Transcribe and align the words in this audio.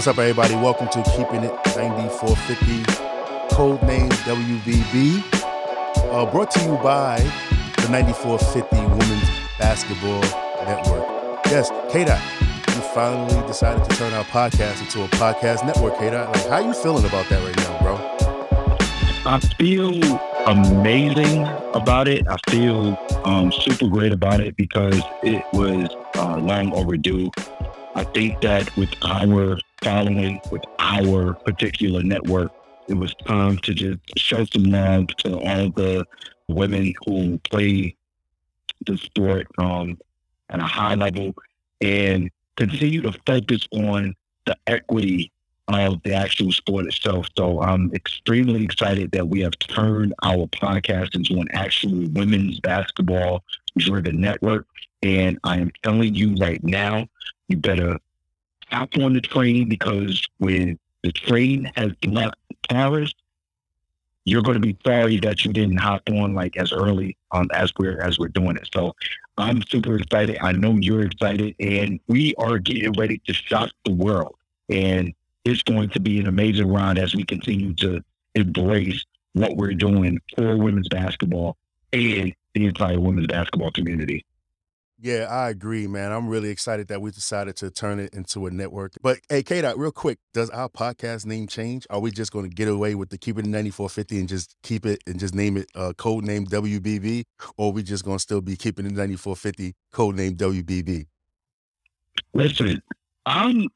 What's 0.00 0.08
up, 0.08 0.16
everybody? 0.16 0.54
Welcome 0.54 0.88
to 0.88 1.02
Keeping 1.14 1.44
It 1.44 1.52
9450, 1.76 3.54
code 3.54 3.82
name 3.82 4.08
WBB. 4.08 5.22
Uh, 6.10 6.24
brought 6.24 6.50
to 6.52 6.60
you 6.60 6.78
by 6.78 7.18
the 7.76 7.88
9450 7.90 8.76
Women's 8.96 9.30
Basketball 9.58 10.22
Network. 10.64 11.04
Yes, 11.44 11.70
K 11.92 12.06
Dot, 12.06 12.18
you 12.68 12.80
finally 12.94 13.46
decided 13.46 13.84
to 13.90 13.94
turn 13.96 14.14
our 14.14 14.24
podcast 14.24 14.80
into 14.80 15.04
a 15.04 15.08
podcast 15.18 15.66
network, 15.66 15.98
K 15.98 16.08
Dot. 16.08 16.34
Like, 16.34 16.48
how 16.48 16.60
you 16.60 16.72
feeling 16.72 17.04
about 17.04 17.28
that 17.28 17.44
right 17.44 17.56
now, 17.58 17.82
bro? 17.82 19.30
I 19.30 19.38
feel 19.58 20.02
amazing 20.46 21.44
about 21.74 22.08
it. 22.08 22.26
I 22.26 22.38
feel 22.48 22.98
um, 23.26 23.52
super 23.52 23.86
great 23.86 24.12
about 24.12 24.40
it 24.40 24.56
because 24.56 24.98
it 25.22 25.44
was 25.52 25.94
uh, 26.14 26.38
long 26.38 26.72
overdue. 26.72 27.30
I 27.94 28.04
think 28.04 28.40
that 28.40 28.74
with 28.78 28.94
our 29.02 29.58
following, 29.82 30.40
with 30.50 30.62
our 30.78 31.34
particular 31.34 32.02
network, 32.02 32.52
it 32.88 32.94
was 32.94 33.14
time 33.26 33.58
to 33.58 33.74
just 33.74 33.98
show 34.16 34.44
some 34.46 34.64
love 34.64 35.08
to 35.18 35.38
all 35.38 35.70
the 35.70 36.06
women 36.48 36.92
who 37.06 37.38
play 37.38 37.96
the 38.86 38.96
sport 38.98 39.46
um, 39.58 39.98
at 40.48 40.60
a 40.60 40.64
high 40.64 40.94
level 40.94 41.34
and 41.80 42.30
continue 42.56 43.00
to 43.02 43.12
focus 43.26 43.66
on 43.72 44.14
the 44.46 44.56
equity 44.66 45.30
of 45.68 46.02
the 46.02 46.12
actual 46.12 46.50
sport 46.50 46.86
itself. 46.86 47.26
So 47.36 47.60
I'm 47.62 47.92
extremely 47.94 48.64
excited 48.64 49.12
that 49.12 49.28
we 49.28 49.40
have 49.40 49.58
turned 49.58 50.14
our 50.22 50.46
podcast 50.48 51.14
into 51.14 51.40
an 51.40 51.48
actual 51.52 52.08
women's 52.10 52.58
basketball 52.60 53.44
driven 53.78 54.20
network. 54.20 54.66
And 55.02 55.38
I 55.44 55.58
am 55.58 55.70
telling 55.82 56.14
you 56.14 56.34
right 56.36 56.62
now, 56.64 57.08
you 57.48 57.56
better 57.56 57.98
hop 58.70 58.96
on 58.98 59.12
the 59.12 59.20
train 59.20 59.68
because 59.68 60.26
when 60.38 60.78
the 61.02 61.12
train 61.12 61.70
has 61.76 61.92
left 62.06 62.36
Paris, 62.68 63.12
you're 64.24 64.42
going 64.42 64.60
to 64.60 64.60
be 64.60 64.76
sorry 64.84 65.18
that 65.20 65.44
you 65.44 65.52
didn't 65.52 65.78
hop 65.78 66.02
on 66.10 66.34
like 66.34 66.56
as 66.56 66.72
early 66.72 67.16
um, 67.32 67.48
as 67.54 67.72
we're 67.78 68.00
as 68.00 68.18
we're 68.18 68.28
doing 68.28 68.56
it. 68.56 68.68
So 68.72 68.94
I'm 69.38 69.62
super 69.62 69.96
excited. 69.96 70.38
I 70.40 70.52
know 70.52 70.76
you're 70.76 71.04
excited, 71.04 71.54
and 71.58 71.98
we 72.06 72.34
are 72.36 72.58
getting 72.58 72.92
ready 72.92 73.18
to 73.26 73.32
shock 73.32 73.70
the 73.84 73.92
world. 73.92 74.36
And 74.68 75.14
it's 75.44 75.62
going 75.62 75.88
to 75.90 76.00
be 76.00 76.20
an 76.20 76.26
amazing 76.26 76.68
ride 76.68 76.98
as 76.98 77.14
we 77.14 77.24
continue 77.24 77.72
to 77.74 78.02
embrace 78.34 79.04
what 79.32 79.56
we're 79.56 79.74
doing 79.74 80.20
for 80.36 80.56
women's 80.56 80.88
basketball 80.88 81.56
and 81.92 82.34
the 82.54 82.66
entire 82.66 83.00
women's 83.00 83.26
basketball 83.26 83.70
community. 83.70 84.24
Yeah, 85.02 85.28
I 85.30 85.48
agree, 85.48 85.86
man. 85.86 86.12
I'm 86.12 86.28
really 86.28 86.50
excited 86.50 86.88
that 86.88 87.00
we 87.00 87.10
decided 87.10 87.56
to 87.56 87.70
turn 87.70 87.98
it 88.00 88.12
into 88.12 88.46
a 88.46 88.50
network. 88.50 88.92
But 89.00 89.20
hey, 89.30 89.42
K 89.42 89.62
Dot, 89.62 89.78
real 89.78 89.92
quick, 89.92 90.18
does 90.34 90.50
our 90.50 90.68
podcast 90.68 91.24
name 91.24 91.46
change? 91.46 91.86
Are 91.88 92.00
we 92.00 92.10
just 92.10 92.32
going 92.32 92.46
to 92.46 92.54
get 92.54 92.68
away 92.68 92.94
with 92.94 93.08
the 93.08 93.16
keep 93.16 93.38
it 93.38 93.46
9450 93.46 94.18
and 94.18 94.28
just 94.28 94.56
keep 94.62 94.84
it 94.84 95.02
and 95.06 95.18
just 95.18 95.34
name 95.34 95.56
it 95.56 95.70
uh, 95.74 95.94
code 95.96 96.24
name 96.24 96.44
WBB? 96.44 97.24
Or 97.56 97.68
are 97.68 97.72
we 97.72 97.82
just 97.82 98.04
going 98.04 98.18
to 98.18 98.22
still 98.22 98.42
be 98.42 98.56
keeping 98.56 98.84
it 98.84 98.92
9450 98.92 99.74
code 99.90 100.16
name 100.16 100.36
WBB? 100.36 101.06
Listen, 102.34 102.82
I'm, 103.24 103.68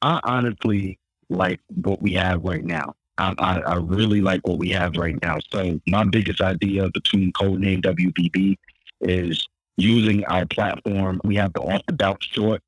I 0.00 0.20
honestly 0.24 0.98
like 1.28 1.60
what 1.74 2.00
we 2.00 2.14
have 2.14 2.42
right 2.42 2.64
now. 2.64 2.94
I, 3.18 3.34
I, 3.38 3.60
I 3.60 3.74
really 3.74 4.22
like 4.22 4.46
what 4.46 4.58
we 4.58 4.70
have 4.70 4.96
right 4.96 5.20
now. 5.20 5.40
So 5.52 5.78
my 5.86 6.04
biggest 6.04 6.40
idea 6.40 6.88
between 6.94 7.32
code 7.32 7.60
name 7.60 7.82
WBB 7.82 8.56
is 9.02 9.46
using 9.78 10.24
our 10.26 10.44
platform. 10.44 11.20
We 11.24 11.36
have 11.36 11.52
the 11.54 11.60
off 11.60 11.82
the 11.86 11.94
bounce 11.94 12.24
short. 12.24 12.62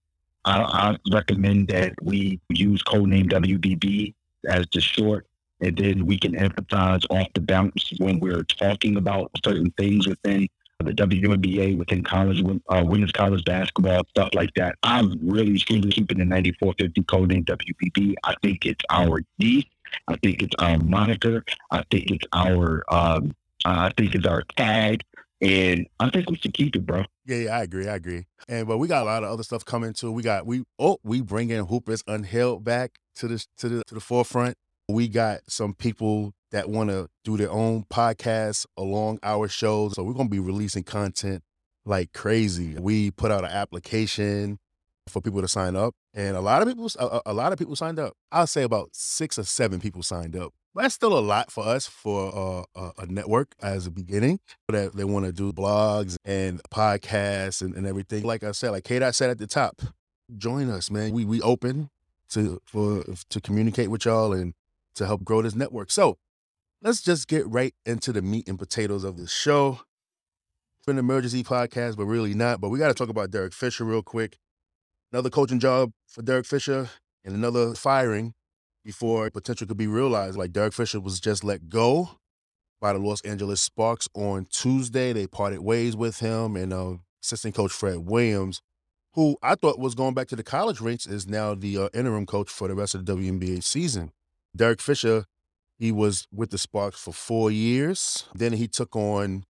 I, 0.44 0.62
I 0.62 0.98
recommend 1.12 1.68
that 1.68 1.94
we 2.00 2.40
use 2.48 2.82
codename 2.82 3.30
WBB 3.30 4.14
as 4.48 4.66
the 4.72 4.80
short, 4.80 5.26
and 5.60 5.76
then 5.76 6.06
we 6.06 6.18
can 6.18 6.34
emphasize 6.34 7.02
off 7.10 7.26
the 7.34 7.42
bounce 7.42 7.92
when 7.98 8.20
we're 8.20 8.44
talking 8.44 8.96
about 8.96 9.30
certain 9.44 9.70
things 9.76 10.08
within 10.08 10.48
the 10.78 10.92
WNBA, 10.92 11.76
within 11.76 12.02
college, 12.02 12.42
uh, 12.70 12.82
women's 12.86 13.12
college 13.12 13.44
basketball, 13.44 14.02
stuff 14.08 14.30
like 14.32 14.54
that. 14.54 14.76
I'm 14.82 15.18
really 15.22 15.58
keeping 15.58 16.18
the 16.18 16.24
9450 16.24 17.02
codename 17.02 17.44
WBB. 17.44 18.14
I 18.24 18.34
think 18.42 18.64
it's 18.64 18.84
our 18.88 19.20
niche. 19.38 19.68
I 20.08 20.16
think 20.22 20.42
it's 20.42 20.54
our 20.58 20.78
moniker. 20.78 21.44
I 21.70 21.82
think 21.90 22.10
it's 22.12 22.26
our 22.32 22.84
um, 22.88 23.34
I 23.64 23.92
think 23.96 24.14
it's 24.14 24.26
our 24.26 24.42
tag. 24.56 25.02
And 25.40 25.86
I 25.98 26.10
think 26.10 26.28
we 26.28 26.36
should 26.36 26.52
keep 26.52 26.76
it, 26.76 26.84
bro. 26.84 27.04
Yeah, 27.24 27.36
yeah, 27.36 27.58
I 27.58 27.62
agree. 27.62 27.88
I 27.88 27.94
agree. 27.94 28.26
And 28.48 28.66
but 28.66 28.78
we 28.78 28.88
got 28.88 29.02
a 29.02 29.06
lot 29.06 29.24
of 29.24 29.30
other 29.30 29.42
stuff 29.42 29.64
coming 29.64 29.94
too. 29.94 30.12
We 30.12 30.22
got 30.22 30.46
we 30.46 30.64
oh 30.78 30.98
we 31.02 31.22
bring 31.22 31.50
in 31.50 31.64
Hoopers 31.64 32.02
Unheld 32.02 32.62
back 32.62 32.98
to 33.16 33.28
the 33.28 33.44
to 33.58 33.68
the 33.68 33.84
to 33.86 33.94
the 33.94 34.00
forefront. 34.00 34.56
We 34.88 35.08
got 35.08 35.40
some 35.48 35.72
people 35.72 36.32
that 36.50 36.68
want 36.68 36.90
to 36.90 37.08
do 37.24 37.36
their 37.36 37.50
own 37.50 37.84
podcasts 37.84 38.66
along 38.76 39.18
our 39.22 39.48
shows. 39.48 39.94
So 39.94 40.02
we're 40.02 40.12
gonna 40.12 40.28
be 40.28 40.40
releasing 40.40 40.82
content 40.82 41.42
like 41.86 42.12
crazy. 42.12 42.76
We 42.78 43.10
put 43.10 43.30
out 43.30 43.44
an 43.44 43.50
application 43.50 44.58
for 45.08 45.22
people 45.22 45.40
to 45.40 45.48
sign 45.48 45.74
up, 45.74 45.94
and 46.12 46.36
a 46.36 46.40
lot 46.42 46.60
of 46.60 46.68
people 46.68 46.90
a, 46.98 47.22
a 47.26 47.32
lot 47.32 47.52
of 47.52 47.58
people 47.58 47.76
signed 47.76 47.98
up. 47.98 48.12
I'll 48.30 48.46
say 48.46 48.62
about 48.62 48.90
six 48.92 49.38
or 49.38 49.44
seven 49.44 49.80
people 49.80 50.02
signed 50.02 50.36
up. 50.36 50.52
But 50.74 50.82
that's 50.82 50.94
still 50.94 51.18
a 51.18 51.20
lot 51.20 51.50
for 51.50 51.66
us 51.66 51.86
for 51.86 52.64
uh, 52.76 52.80
a, 52.80 53.02
a, 53.02 53.06
network 53.06 53.54
as 53.60 53.86
a 53.86 53.90
beginning 53.90 54.38
that 54.68 54.94
they 54.94 55.02
want 55.02 55.26
to 55.26 55.32
do 55.32 55.52
blogs 55.52 56.14
and 56.24 56.62
podcasts 56.70 57.60
and, 57.60 57.74
and 57.74 57.86
everything. 57.86 58.22
Like 58.22 58.44
I 58.44 58.52
said, 58.52 58.70
like 58.70 58.84
K 58.84 59.02
I 59.02 59.10
said 59.10 59.30
at 59.30 59.38
the 59.38 59.48
top, 59.48 59.82
join 60.36 60.70
us, 60.70 60.90
man. 60.90 61.12
We 61.12 61.24
we 61.24 61.40
open 61.42 61.90
to 62.30 62.60
for 62.66 63.02
to 63.30 63.40
communicate 63.40 63.90
with 63.90 64.04
y'all 64.04 64.32
and 64.32 64.54
to 64.94 65.06
help 65.06 65.24
grow 65.24 65.42
this 65.42 65.56
network. 65.56 65.90
So 65.90 66.18
let's 66.82 67.02
just 67.02 67.26
get 67.26 67.48
right 67.48 67.74
into 67.84 68.12
the 68.12 68.22
meat 68.22 68.48
and 68.48 68.58
potatoes 68.58 69.02
of 69.02 69.16
this 69.16 69.32
show. 69.32 69.80
It's 70.78 70.88
an 70.88 70.98
emergency 70.98 71.42
podcast, 71.42 71.96
but 71.96 72.06
really 72.06 72.32
not. 72.32 72.60
But 72.60 72.68
we 72.68 72.78
got 72.78 72.88
to 72.88 72.94
talk 72.94 73.08
about 73.08 73.30
Derek 73.30 73.52
Fisher 73.52 73.84
real 73.84 74.02
quick. 74.02 74.38
Another 75.12 75.30
coaching 75.30 75.58
job 75.58 75.92
for 76.06 76.22
Derek 76.22 76.46
Fisher 76.46 76.88
and 77.24 77.34
another 77.34 77.74
firing 77.74 78.34
before 78.84 79.30
potential 79.30 79.66
could 79.66 79.76
be 79.76 79.86
realized. 79.86 80.36
Like 80.36 80.52
Derek 80.52 80.72
Fisher 80.72 81.00
was 81.00 81.20
just 81.20 81.44
let 81.44 81.68
go 81.68 82.10
by 82.80 82.92
the 82.92 82.98
Los 82.98 83.20
Angeles 83.22 83.60
Sparks 83.60 84.08
on 84.14 84.46
Tuesday. 84.50 85.12
They 85.12 85.26
parted 85.26 85.60
ways 85.60 85.96
with 85.96 86.20
him 86.20 86.56
and 86.56 86.72
uh, 86.72 86.94
assistant 87.22 87.54
coach 87.54 87.72
Fred 87.72 87.98
Williams, 87.98 88.62
who 89.14 89.36
I 89.42 89.54
thought 89.54 89.78
was 89.78 89.94
going 89.94 90.14
back 90.14 90.28
to 90.28 90.36
the 90.36 90.42
college 90.42 90.80
ranks, 90.80 91.06
is 91.06 91.26
now 91.26 91.54
the 91.54 91.76
uh, 91.78 91.88
interim 91.92 92.26
coach 92.26 92.48
for 92.50 92.68
the 92.68 92.74
rest 92.74 92.94
of 92.94 93.04
the 93.04 93.14
WNBA 93.14 93.62
season. 93.62 94.12
Derek 94.56 94.80
Fisher, 94.80 95.26
he 95.78 95.92
was 95.92 96.26
with 96.32 96.50
the 96.50 96.58
Sparks 96.58 97.00
for 97.00 97.12
four 97.12 97.50
years. 97.50 98.24
Then 98.34 98.54
he 98.54 98.66
took 98.66 98.96
on 98.96 99.44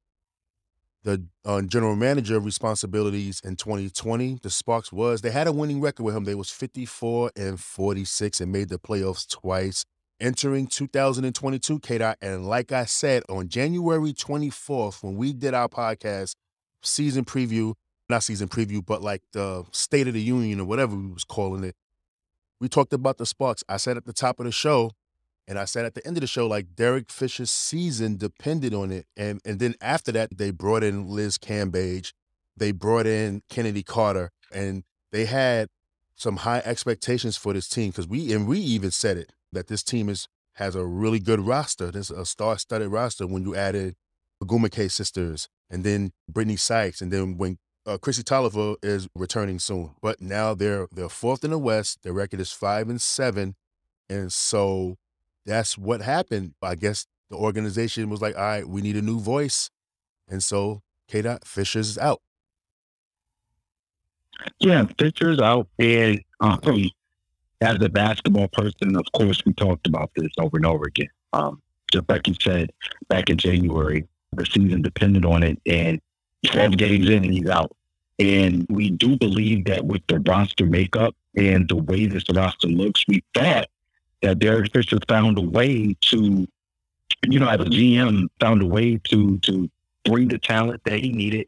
the 1.03 1.25
uh, 1.45 1.63
general 1.63 1.97
manager 1.97 2.39
responsibilities 2.39 3.41
in 3.45 3.57
2020. 3.57 4.39
The 4.43 4.51
Sparks 4.51 4.93
was 4.93 5.23
they 5.23 5.31
had 5.31 5.47
a 5.47 5.53
winning 5.53 5.81
record 5.81 6.03
with 6.03 6.17
him. 6.17 6.25
They 6.25 6.35
was 6.35 6.51
54 6.51 7.33
and 7.37 7.59
46 7.59 8.41
and 8.41 8.53
made 8.53 8.69
the 8.69 8.79
playoffs 8.79 9.29
twice. 9.29 9.85
Entering 10.21 10.67
2022, 10.67 11.79
K 11.79 12.15
and 12.21 12.47
like 12.47 12.73
I 12.73 12.85
said 12.85 13.23
on 13.31 13.49
January 13.49 14.13
24th 14.13 15.03
when 15.03 15.17
we 15.17 15.33
did 15.33 15.55
our 15.55 15.69
podcast 15.69 16.35
season 16.83 17.25
preview, 17.25 17.73
not 18.11 18.23
season 18.23 18.49
preview, 18.49 18.85
but 18.85 19.03
like 19.03 19.23
the 19.33 19.65
State 19.71 20.09
of 20.09 20.15
the 20.15 20.21
Union 20.21 20.61
or 20.61 20.67
whatever 20.67 20.95
we 20.95 21.11
was 21.11 21.25
calling 21.25 21.65
it. 21.65 21.75
We 22.61 22.69
talked 22.69 22.93
about 22.93 23.17
the 23.17 23.25
Sparks. 23.25 23.65
I 23.67 23.79
said 23.79 23.97
at 23.97 24.05
the 24.05 24.13
top 24.13 24.39
of 24.41 24.45
the 24.45 24.53
show 24.53 24.93
and 25.51 25.59
I 25.59 25.65
said 25.65 25.85
at 25.85 25.97
the 25.97 26.07
end 26.07 26.17
of 26.17 26.21
the 26.21 26.29
show, 26.29 26.47
like 26.47 26.77
Derek 26.77 27.11
Fisher's 27.11 27.51
season 27.51 28.17
depended 28.17 28.73
on 28.73 28.93
it. 28.93 29.07
And 29.17 29.41
and 29.45 29.59
then 29.59 29.75
after 29.81 30.13
that, 30.13 30.39
they 30.39 30.53
brought 30.53 30.85
in 30.85 31.09
Liz 31.09 31.39
Cambage, 31.39 32.13
they 32.57 32.71
brought 32.71 33.07
in 33.07 33.43
Kennedy 33.51 33.83
Carter, 33.83 34.31
and 34.55 34.85
they 35.11 35.25
had 35.25 35.69
some 36.15 36.37
high 36.37 36.63
expectations 36.65 37.37
for 37.37 37.53
this 37.53 37.69
team 37.69 37.91
because 37.91 38.07
we 38.07 38.33
and 38.33 38.47
we 38.47 38.61
even 38.61 38.93
said 38.93 39.17
it 39.17 39.33
that 39.53 39.67
this 39.67 39.83
team 39.83 40.09
is 40.09 40.29
has 40.55 40.77
a 40.77 40.87
really 40.87 41.19
good 41.19 41.41
roster. 41.41 41.91
There's 41.91 42.13
a 42.13 42.25
star-studded 42.25 42.89
roster 42.89 43.27
when 43.27 43.43
you 43.43 43.57
added 43.57 43.97
Ogwumike 44.41 44.89
sisters 44.89 45.49
and 45.69 45.83
then 45.83 46.13
Brittney 46.31 46.61
Sykes, 46.61 47.01
and 47.01 47.13
then 47.13 47.39
when 47.39 47.59
uh, 47.87 47.99
Kristi 47.99 48.23
Toliver 48.23 48.77
is 48.85 49.09
returning 49.17 49.59
soon. 49.59 49.97
But 50.01 50.21
now 50.21 50.55
they're 50.55 50.87
they're 50.93 51.09
fourth 51.09 51.43
in 51.43 51.51
the 51.51 51.59
West. 51.59 52.05
Their 52.05 52.13
record 52.13 52.39
is 52.39 52.53
five 52.53 52.89
and 52.89 53.03
seven, 53.03 53.57
and 54.09 54.33
so 54.33 54.97
that's 55.47 55.79
what 55.79 56.01
happened. 56.03 56.55
I 56.63 56.75
guess 56.75 57.07
the 57.31 57.37
organization 57.37 58.11
was 58.11 58.21
like, 58.21 58.37
all 58.37 58.43
right, 58.43 58.69
we 58.69 58.83
need 58.83 58.97
a 58.97 59.03
new 59.03 59.21
voice. 59.21 59.71
And 60.29 60.43
so 60.43 60.83
K. 61.09 61.23
Dot 61.23 61.47
Fisher's 61.47 61.99
out. 61.99 62.21
Yeah, 64.59 64.87
Fisher's 64.99 65.41
out. 65.41 65.69
And 65.79 66.21
um, 66.41 66.61
as 67.61 67.83
a 67.83 67.89
basketball 67.89 68.49
person, 68.49 68.97
of 68.97 69.05
course, 69.13 69.43
we 69.45 69.53
talked 69.55 69.87
about 69.87 70.11
this 70.17 70.31
over 70.39 70.57
and 70.57 70.67
over 70.67 70.85
again. 70.87 71.11
Um, 71.33 71.61
just 71.93 72.09
like 72.09 72.27
you 72.29 72.35
said 72.41 72.73
back 73.09 73.29
in 73.31 73.37
January, 73.37 74.07
the 74.33 74.47
season 74.47 74.83
depended 74.83 75.25
on 75.25 75.43
it. 75.43 75.61
And 75.67 76.01
12 76.47 76.77
games 76.77 77.09
in 77.09 77.25
and 77.25 77.33
he's 77.33 77.49
out. 77.49 77.77
And 78.19 78.67
we 78.69 78.91
do 78.91 79.17
believe 79.17 79.65
that 79.65 79.85
with 79.85 80.03
the 80.07 80.21
roster 80.21 80.67
makeup 80.67 81.15
and 81.37 81.69
the 81.69 81.77
way 81.77 82.07
this 82.07 82.25
roster 82.33 82.69
looks, 82.69 83.05
we 83.09 83.25
thought 83.35 83.69
that 84.23 84.39
Derek 84.39 84.73
Fisher 84.73 84.99
found 85.09 85.39
a 85.39 85.43
way 85.43 85.97
to, 86.03 86.47
you 87.27 87.39
know, 87.39 87.49
as 87.49 87.61
a 87.61 87.65
GM, 87.65 88.29
found 88.39 88.63
a 88.63 88.67
way 88.67 88.99
to 89.05 89.39
to 89.39 89.71
bring 90.05 90.29
the 90.29 90.39
talent 90.39 90.83
that 90.85 91.01
he 91.01 91.13
needed 91.13 91.47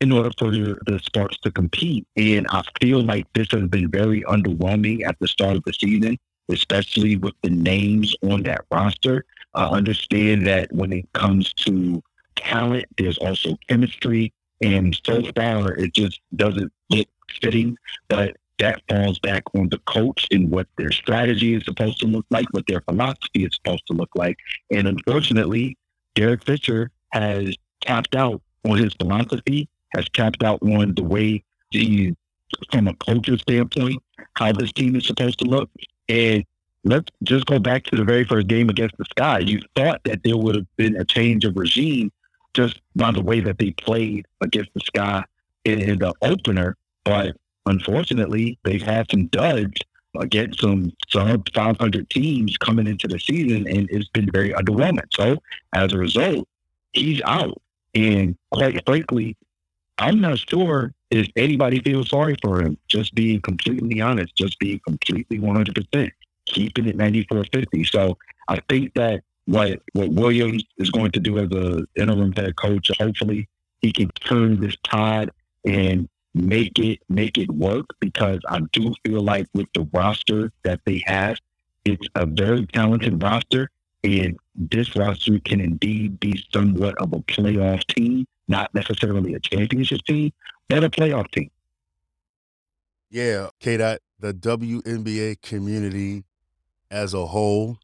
in 0.00 0.12
order 0.12 0.30
for 0.38 0.50
the, 0.50 0.76
the 0.86 0.98
Sparks 0.98 1.38
to 1.38 1.50
compete. 1.50 2.06
And 2.16 2.46
I 2.50 2.62
feel 2.80 3.02
like 3.02 3.26
this 3.32 3.48
has 3.52 3.68
been 3.68 3.90
very 3.90 4.22
underwhelming 4.22 5.06
at 5.06 5.18
the 5.20 5.28
start 5.28 5.56
of 5.56 5.64
the 5.64 5.72
season, 5.72 6.18
especially 6.48 7.16
with 7.16 7.34
the 7.42 7.50
names 7.50 8.14
on 8.22 8.42
that 8.42 8.64
roster. 8.70 9.24
I 9.54 9.66
understand 9.66 10.46
that 10.46 10.72
when 10.72 10.92
it 10.92 11.10
comes 11.12 11.52
to 11.54 12.02
talent, 12.36 12.86
there's 12.98 13.18
also 13.18 13.56
chemistry. 13.68 14.32
And 14.60 14.98
so 15.04 15.22
far, 15.36 15.72
it 15.74 15.94
just 15.94 16.20
doesn't 16.36 16.72
look 16.90 17.08
fitting. 17.40 17.76
But 18.08 18.36
that 18.58 18.82
falls 18.88 19.18
back 19.18 19.42
on 19.54 19.68
the 19.68 19.78
coach 19.78 20.26
and 20.30 20.50
what 20.50 20.66
their 20.76 20.92
strategy 20.92 21.54
is 21.54 21.64
supposed 21.64 21.98
to 22.00 22.06
look 22.06 22.26
like, 22.30 22.46
what 22.52 22.66
their 22.66 22.80
philosophy 22.82 23.44
is 23.44 23.54
supposed 23.54 23.86
to 23.88 23.94
look 23.94 24.10
like. 24.14 24.38
And 24.70 24.86
unfortunately, 24.86 25.76
Derek 26.14 26.44
Fisher 26.44 26.90
has 27.10 27.56
tapped 27.80 28.14
out 28.14 28.40
on 28.64 28.78
his 28.78 28.94
philosophy, 28.94 29.68
has 29.94 30.08
tapped 30.10 30.42
out 30.42 30.62
on 30.62 30.94
the 30.94 31.02
way 31.02 31.42
he, 31.70 32.14
from 32.70 32.88
a 32.88 32.94
coach's 32.94 33.40
standpoint, 33.40 34.02
how 34.34 34.52
this 34.52 34.72
team 34.72 34.94
is 34.96 35.06
supposed 35.06 35.38
to 35.40 35.44
look. 35.44 35.68
And 36.08 36.44
let's 36.84 37.10
just 37.24 37.46
go 37.46 37.58
back 37.58 37.84
to 37.84 37.96
the 37.96 38.04
very 38.04 38.24
first 38.24 38.46
game 38.46 38.68
against 38.68 38.96
the 38.98 39.04
Sky. 39.06 39.40
You 39.40 39.60
thought 39.74 40.02
that 40.04 40.22
there 40.22 40.36
would 40.36 40.54
have 40.54 40.76
been 40.76 40.96
a 40.96 41.04
change 41.04 41.44
of 41.44 41.56
regime 41.56 42.12
just 42.52 42.80
by 42.94 43.10
the 43.10 43.22
way 43.22 43.40
that 43.40 43.58
they 43.58 43.72
played 43.72 44.26
against 44.40 44.72
the 44.74 44.80
Sky 44.80 45.24
in, 45.64 45.80
in 45.80 45.98
the 45.98 46.14
opener, 46.22 46.76
but 47.04 47.36
unfortunately, 47.66 48.58
they've 48.64 48.82
had 48.82 49.10
some 49.10 49.26
duds 49.26 49.80
against 50.20 50.60
some 50.60 50.92
sub 51.08 51.48
500 51.52 52.08
teams 52.10 52.56
coming 52.56 52.86
into 52.86 53.08
the 53.08 53.18
season, 53.18 53.66
and 53.66 53.88
it's 53.90 54.08
been 54.08 54.30
very 54.30 54.52
underwhelming. 54.52 55.06
So 55.12 55.38
as 55.72 55.92
a 55.92 55.98
result, 55.98 56.48
he's 56.92 57.20
out. 57.22 57.60
And 57.94 58.36
quite 58.50 58.84
frankly, 58.86 59.36
I'm 59.98 60.20
not 60.20 60.38
sure 60.38 60.92
if 61.10 61.28
anybody 61.36 61.80
feels 61.80 62.10
sorry 62.10 62.36
for 62.42 62.60
him. 62.60 62.76
Just 62.88 63.14
being 63.14 63.40
completely 63.40 64.00
honest, 64.00 64.34
just 64.36 64.58
being 64.58 64.80
completely 64.86 65.38
100%, 65.38 66.10
keeping 66.46 66.86
it 66.86 66.96
94-50. 66.96 67.86
So 67.86 68.18
I 68.48 68.60
think 68.68 68.94
that 68.94 69.22
what 69.46 69.82
what 69.92 70.10
Williams 70.10 70.64
is 70.78 70.90
going 70.90 71.12
to 71.12 71.20
do 71.20 71.38
as 71.38 71.50
a 71.52 71.86
interim 71.96 72.32
head 72.32 72.56
coach, 72.56 72.90
hopefully 72.98 73.48
he 73.82 73.92
can 73.92 74.08
turn 74.20 74.60
this 74.60 74.76
tide 74.84 75.30
and 75.66 76.08
make 76.34 76.78
it 76.78 77.00
make 77.08 77.38
it 77.38 77.50
work 77.50 77.86
because 78.00 78.40
I 78.48 78.60
do 78.72 78.94
feel 79.04 79.22
like 79.22 79.46
with 79.54 79.68
the 79.74 79.88
roster 79.92 80.52
that 80.64 80.80
they 80.84 81.02
have, 81.06 81.38
it's 81.84 82.06
a 82.14 82.26
very 82.26 82.66
talented 82.66 83.22
roster, 83.22 83.70
and 84.02 84.36
this 84.54 84.94
roster 84.96 85.38
can 85.40 85.60
indeed 85.60 86.18
be 86.20 86.44
somewhat 86.52 86.96
of 86.98 87.12
a 87.12 87.20
playoff 87.20 87.86
team, 87.86 88.26
not 88.48 88.74
necessarily 88.74 89.34
a 89.34 89.40
championship 89.40 90.00
team, 90.06 90.32
but 90.68 90.84
a 90.84 90.90
playoff 90.90 91.30
team. 91.30 91.50
Yeah, 93.10 93.48
K. 93.60 93.76
Dot, 93.76 94.00
the 94.18 94.34
WNBA 94.34 95.40
community 95.42 96.24
as 96.90 97.14
a 97.14 97.26
whole 97.26 97.78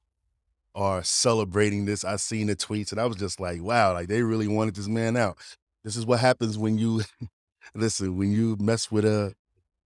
are 0.75 1.02
celebrating 1.02 1.85
this. 1.85 2.05
I 2.05 2.17
seen 2.17 2.47
the 2.47 2.56
tweets 2.56 2.93
and 2.93 3.00
I 3.00 3.06
was 3.06 3.17
just 3.17 3.41
like, 3.41 3.62
wow, 3.62 3.93
like 3.93 4.08
they 4.08 4.23
really 4.23 4.49
wanted 4.49 4.76
this 4.76 4.88
man 4.88 5.17
out. 5.17 5.38
This 5.85 5.97
is 5.97 6.06
what 6.06 6.20
happens 6.20 6.58
when 6.58 6.79
you 6.79 7.02
listen, 7.75 8.17
when 8.17 8.33
you 8.33 8.57
mess 8.59 8.91
with 8.91 9.05
a 9.05 9.35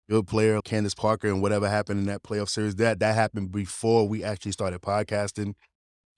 good 0.10 0.28
player, 0.28 0.60
Candace 0.62 0.94
Parker, 0.94 1.28
and 1.28 1.42
whatever 1.42 1.70
happened 1.70 2.00
in 2.00 2.06
that 2.08 2.24
playoff 2.24 2.50
series, 2.50 2.76
that 2.76 3.00
that 3.00 3.16
happened 3.16 3.52
before 3.52 4.08
we 4.08 4.24
actually 4.24 4.52
started 4.52 4.82
podcasting 4.82 5.54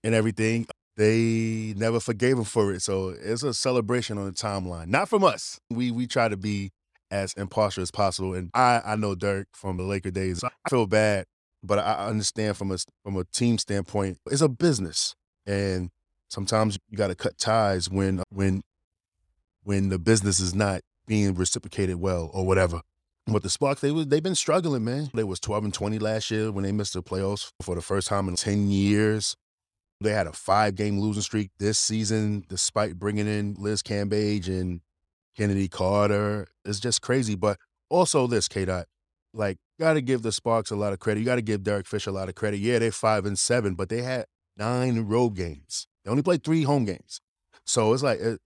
and 0.03 0.15
everything. 0.15 0.67
They 0.97 1.73
never 1.75 1.99
forgave 1.99 2.37
him 2.37 2.45
for 2.45 2.71
it. 2.71 2.81
So 2.81 3.09
it's 3.09 3.43
a 3.43 3.53
celebration 3.53 4.17
on 4.17 4.25
the 4.25 4.31
timeline. 4.31 4.87
Not 4.87 5.09
from 5.09 5.23
us. 5.23 5.59
We 5.69 5.91
we 5.91 6.07
try 6.07 6.29
to 6.29 6.37
be 6.37 6.71
as 7.11 7.33
impartial 7.33 7.83
as 7.83 7.91
possible. 7.91 8.33
And 8.33 8.49
I 8.53 8.81
I 8.85 8.95
know 8.95 9.15
Dirk 9.15 9.47
from 9.53 9.77
the 9.77 9.83
Laker 9.83 10.11
days. 10.11 10.43
I 10.43 10.69
feel 10.69 10.87
bad, 10.87 11.25
but 11.63 11.79
I 11.79 12.07
understand 12.07 12.55
from 12.57 12.71
a 12.71 12.77
from 13.03 13.17
a 13.17 13.25
team 13.25 13.57
standpoint, 13.57 14.19
it's 14.31 14.41
a 14.41 14.49
business. 14.49 15.15
And 15.45 15.89
sometimes 16.29 16.77
you 16.89 16.97
gotta 16.97 17.15
cut 17.15 17.37
ties 17.37 17.89
when 17.89 18.23
when 18.29 18.61
when 19.63 19.89
the 19.89 19.99
business 19.99 20.39
is 20.39 20.55
not 20.55 20.81
being 21.05 21.35
reciprocated 21.35 21.95
well 21.97 22.29
or 22.33 22.45
whatever. 22.45 22.81
But 23.27 23.41
the 23.41 23.49
Sparks, 23.49 23.81
they 23.81 23.91
was 23.91 24.07
they've 24.07 24.21
been 24.21 24.35
struggling, 24.35 24.83
man. 24.83 25.09
They 25.13 25.23
was 25.23 25.39
12 25.39 25.65
and 25.65 25.73
20 25.73 25.97
last 25.97 26.29
year 26.29 26.51
when 26.51 26.63
they 26.63 26.71
missed 26.71 26.93
the 26.93 27.01
playoffs 27.01 27.51
for 27.61 27.73
the 27.73 27.81
first 27.81 28.07
time 28.07 28.27
in 28.27 28.35
10 28.35 28.69
years. 28.69 29.35
They 29.99 30.11
had 30.11 30.27
a 30.27 30.33
five 30.33 30.75
game 30.75 30.99
losing 30.99 31.23
streak 31.23 31.49
this 31.57 31.79
season, 31.79 32.45
despite 32.47 32.99
bringing 32.99 33.27
in 33.27 33.55
Liz 33.57 33.81
Cambage 33.81 34.47
and 34.47 34.81
Kennedy 35.35 35.67
Carter. 35.67 36.47
It's 36.65 36.79
just 36.79 37.01
crazy. 37.01 37.33
But 37.35 37.57
also 37.89 38.27
this, 38.27 38.47
K 38.47 38.65
Dot, 38.65 38.85
like, 39.33 39.57
got 39.79 39.93
to 39.93 40.01
give 40.01 40.21
the 40.21 40.31
Sparks 40.31 40.69
a 40.69 40.75
lot 40.75 40.93
of 40.93 40.99
credit. 40.99 41.21
You 41.21 41.25
got 41.25 41.35
to 41.35 41.41
give 41.41 41.63
Derek 41.63 41.87
Fisher 41.87 42.11
a 42.11 42.13
lot 42.13 42.29
of 42.29 42.35
credit. 42.35 42.59
Yeah, 42.59 42.77
they're 42.77 42.91
five 42.91 43.25
and 43.25 43.39
seven, 43.39 43.73
but 43.73 43.89
they 43.89 44.03
had 44.03 44.25
nine 44.55 45.07
road 45.07 45.31
games. 45.31 45.87
They 46.03 46.11
only 46.11 46.23
played 46.23 46.43
three 46.43 46.63
home 46.63 46.85
games. 46.85 47.21
So 47.65 47.91
it's 47.93 48.03
like 48.03 48.19
it, 48.19 48.39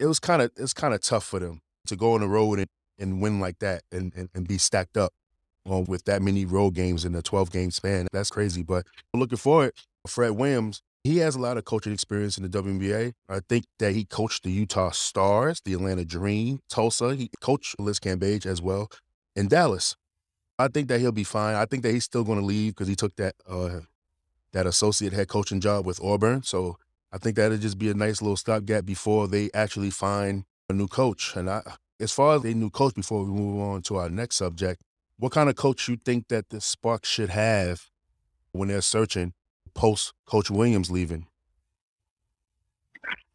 it 0.00 0.06
was 0.06 0.18
kind 0.18 0.40
of 0.40 0.50
it's 0.56 0.72
kind 0.72 0.94
of 0.94 1.02
tough 1.02 1.24
for 1.24 1.38
them 1.38 1.60
to 1.86 1.96
go 1.96 2.14
on 2.14 2.20
the 2.20 2.28
road 2.28 2.58
and, 2.58 2.68
and 2.98 3.20
win 3.20 3.40
like 3.40 3.58
that 3.60 3.82
and, 3.92 4.12
and, 4.14 4.28
and 4.34 4.48
be 4.48 4.58
stacked 4.58 4.96
up 4.96 5.12
with 5.64 6.04
that 6.04 6.22
many 6.22 6.44
road 6.44 6.74
games 6.74 7.04
in 7.04 7.14
a 7.14 7.22
12 7.22 7.50
game 7.50 7.70
span. 7.70 8.06
That's 8.12 8.30
crazy. 8.30 8.62
But 8.62 8.86
looking 9.14 9.38
forward, 9.38 9.72
Fred 10.06 10.30
Williams, 10.30 10.82
he 11.02 11.18
has 11.18 11.36
a 11.36 11.40
lot 11.40 11.56
of 11.56 11.64
coaching 11.64 11.92
experience 11.92 12.36
in 12.36 12.48
the 12.48 12.62
WNBA. 12.62 13.12
I 13.28 13.40
think 13.48 13.64
that 13.78 13.92
he 13.92 14.04
coached 14.04 14.42
the 14.44 14.50
Utah 14.50 14.90
Starzz, 14.90 15.62
the 15.64 15.74
Atlanta 15.74 16.04
Dream, 16.04 16.60
Tulsa. 16.68 17.14
He 17.14 17.30
coached 17.40 17.78
Liz 17.78 18.00
Cambage 18.00 18.46
as 18.46 18.60
well 18.60 18.88
in 19.34 19.48
Dallas. 19.48 19.96
I 20.58 20.68
think 20.68 20.88
that 20.88 21.00
he'll 21.00 21.12
be 21.12 21.24
fine. 21.24 21.54
I 21.54 21.66
think 21.66 21.82
that 21.82 21.92
he's 21.92 22.04
still 22.04 22.24
going 22.24 22.40
to 22.40 22.44
leave 22.44 22.74
because 22.74 22.88
he 22.88 22.96
took 22.96 23.14
that 23.16 23.34
uh, 23.48 23.80
that 24.52 24.66
associate 24.66 25.12
head 25.12 25.28
coaching 25.28 25.60
job 25.60 25.84
with 25.84 26.02
Auburn. 26.02 26.42
So 26.42 26.78
I 27.12 27.18
think 27.18 27.36
that'll 27.36 27.58
just 27.58 27.78
be 27.78 27.90
a 27.90 27.94
nice 27.94 28.22
little 28.22 28.36
stopgap 28.36 28.84
before 28.84 29.28
they 29.28 29.50
actually 29.52 29.90
find 29.90 30.44
a 30.68 30.72
new 30.72 30.88
coach. 30.88 31.34
And 31.36 31.48
I, 31.48 31.62
as 32.00 32.12
far 32.12 32.36
as 32.36 32.44
a 32.44 32.54
new 32.54 32.70
coach, 32.70 32.94
before 32.94 33.24
we 33.24 33.30
move 33.30 33.60
on 33.60 33.82
to 33.82 33.96
our 33.96 34.08
next 34.08 34.36
subject, 34.36 34.82
what 35.18 35.32
kind 35.32 35.48
of 35.48 35.56
coach 35.56 35.88
you 35.88 35.96
think 35.96 36.28
that 36.28 36.50
the 36.50 36.60
Sparks 36.60 37.08
should 37.08 37.30
have 37.30 37.88
when 38.52 38.68
they're 38.68 38.82
searching 38.82 39.32
post 39.74 40.12
Coach 40.26 40.50
Williams 40.50 40.90
leaving? 40.90 41.26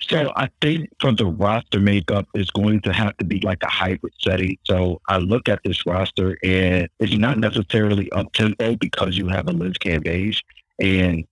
So 0.01 0.33
I 0.35 0.50
think 0.61 0.89
for 1.00 1.11
the 1.11 1.27
roster 1.27 1.79
makeup, 1.79 2.27
it's 2.33 2.50
going 2.50 2.81
to 2.81 2.91
have 2.91 3.15
to 3.17 3.23
be 3.23 3.39
like 3.39 3.63
a 3.63 3.69
hybrid 3.69 4.13
setting. 4.19 4.57
So 4.65 5.00
I 5.07 5.17
look 5.17 5.47
at 5.47 5.59
this 5.63 5.85
roster 5.85 6.38
and 6.43 6.89
it's 7.00 7.15
not 7.15 7.38
necessarily 7.38 8.11
up 8.11 8.33
tempo 8.33 8.75
because 8.75 9.15
you 9.15 9.27
have 9.27 9.47
a 9.47 9.51
Liz 9.51 9.73
Cambage. 9.73 10.41
And 10.79 11.23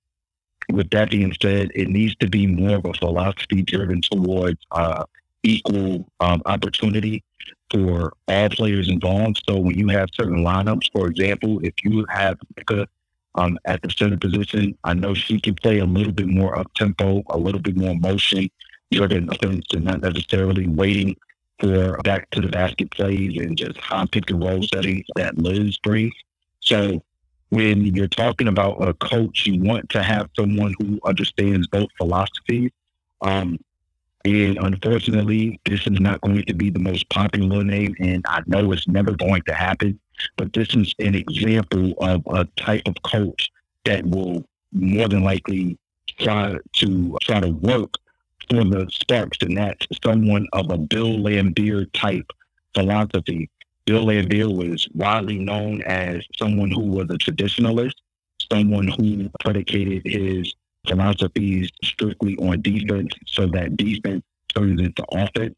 with 0.71 0.91
that 0.91 1.09
being 1.09 1.35
said, 1.41 1.71
it 1.73 1.89
needs 1.89 2.15
to 2.17 2.29
be 2.29 2.45
more 2.45 2.77
of 2.77 2.85
a 2.85 2.93
philosophy 2.93 3.63
driven 3.63 4.01
towards 4.01 4.59
uh, 4.71 5.03
equal 5.43 6.07
um, 6.19 6.41
opportunity 6.45 7.23
for 7.71 8.13
all 8.27 8.49
players 8.49 8.89
involved. 8.89 9.43
So 9.47 9.57
when 9.57 9.77
you 9.77 9.87
have 9.89 10.09
certain 10.13 10.43
lineups, 10.43 10.91
for 10.91 11.07
example, 11.07 11.59
if 11.63 11.73
you 11.83 12.05
have 12.09 12.37
Mika 12.57 12.87
um, 13.35 13.57
at 13.65 13.81
the 13.81 13.89
center 13.89 14.17
position, 14.17 14.77
I 14.83 14.93
know 14.93 15.13
she 15.13 15.39
can 15.39 15.55
play 15.55 15.79
a 15.79 15.85
little 15.85 16.11
bit 16.11 16.27
more 16.27 16.57
up 16.57 16.73
tempo, 16.73 17.23
a 17.29 17.37
little 17.37 17.61
bit 17.61 17.77
more 17.77 17.95
motion, 17.95 18.49
Jordan 18.91 19.29
and 19.41 19.83
not 19.83 20.01
necessarily 20.01 20.67
waiting 20.67 21.15
for 21.59 21.97
back 22.03 22.29
to 22.31 22.41
the 22.41 22.47
basket 22.47 22.89
plays 22.91 23.37
and 23.37 23.57
just 23.57 23.77
high 23.77 24.05
pick 24.11 24.29
and 24.29 24.41
roll 24.41 24.63
settings 24.63 25.05
that 25.15 25.37
Liz 25.37 25.77
brings. 25.77 26.13
So 26.61 27.03
when 27.49 27.85
you're 27.85 28.07
talking 28.07 28.47
about 28.47 28.87
a 28.87 28.93
coach, 28.93 29.45
you 29.45 29.61
want 29.61 29.89
to 29.89 30.01
have 30.01 30.29
someone 30.37 30.73
who 30.79 30.99
understands 31.05 31.67
both 31.67 31.89
philosophies. 31.97 32.71
Um, 33.21 33.59
and 34.25 34.57
unfortunately, 34.57 35.59
this 35.65 35.81
is 35.87 35.99
not 35.99 36.21
going 36.21 36.43
to 36.43 36.53
be 36.53 36.69
the 36.69 36.79
most 36.79 37.09
popular 37.09 37.63
name, 37.63 37.95
and 37.99 38.23
I 38.27 38.41
know 38.47 38.71
it's 38.71 38.87
never 38.87 39.11
going 39.11 39.43
to 39.43 39.53
happen. 39.53 39.99
But 40.35 40.51
this 40.53 40.75
is 40.75 40.93
an 40.99 41.15
example 41.15 41.93
of 41.99 42.21
a 42.27 42.45
type 42.57 42.81
of 42.85 42.95
coach 43.03 43.49
that 43.85 44.05
will 44.05 44.43
more 44.73 45.07
than 45.07 45.23
likely 45.23 45.77
try 46.19 46.57
to 46.73 47.17
try 47.21 47.39
to 47.39 47.49
work 47.49 47.93
for 48.49 48.63
the 48.65 48.89
Sparks, 48.91 49.37
and 49.41 49.55
that's 49.57 49.87
someone 50.03 50.47
of 50.53 50.69
a 50.71 50.77
Bill 50.77 51.17
Laimbeer 51.17 51.91
type 51.93 52.29
philosophy. 52.73 53.49
Bill 53.85 54.05
Laimbeer 54.05 54.53
was 54.53 54.87
widely 54.93 55.39
known 55.39 55.81
as 55.83 56.23
someone 56.37 56.71
who 56.71 56.81
was 56.81 57.09
a 57.09 57.17
traditionalist, 57.17 57.95
someone 58.51 58.87
who 58.87 59.29
predicated 59.39 60.01
his 60.05 60.53
philosophies 60.87 61.69
strictly 61.83 62.37
on 62.37 62.61
defense 62.61 63.13
so 63.25 63.47
that 63.47 63.77
defense 63.77 64.23
turns 64.55 64.81
into 64.81 65.03
offense. 65.11 65.55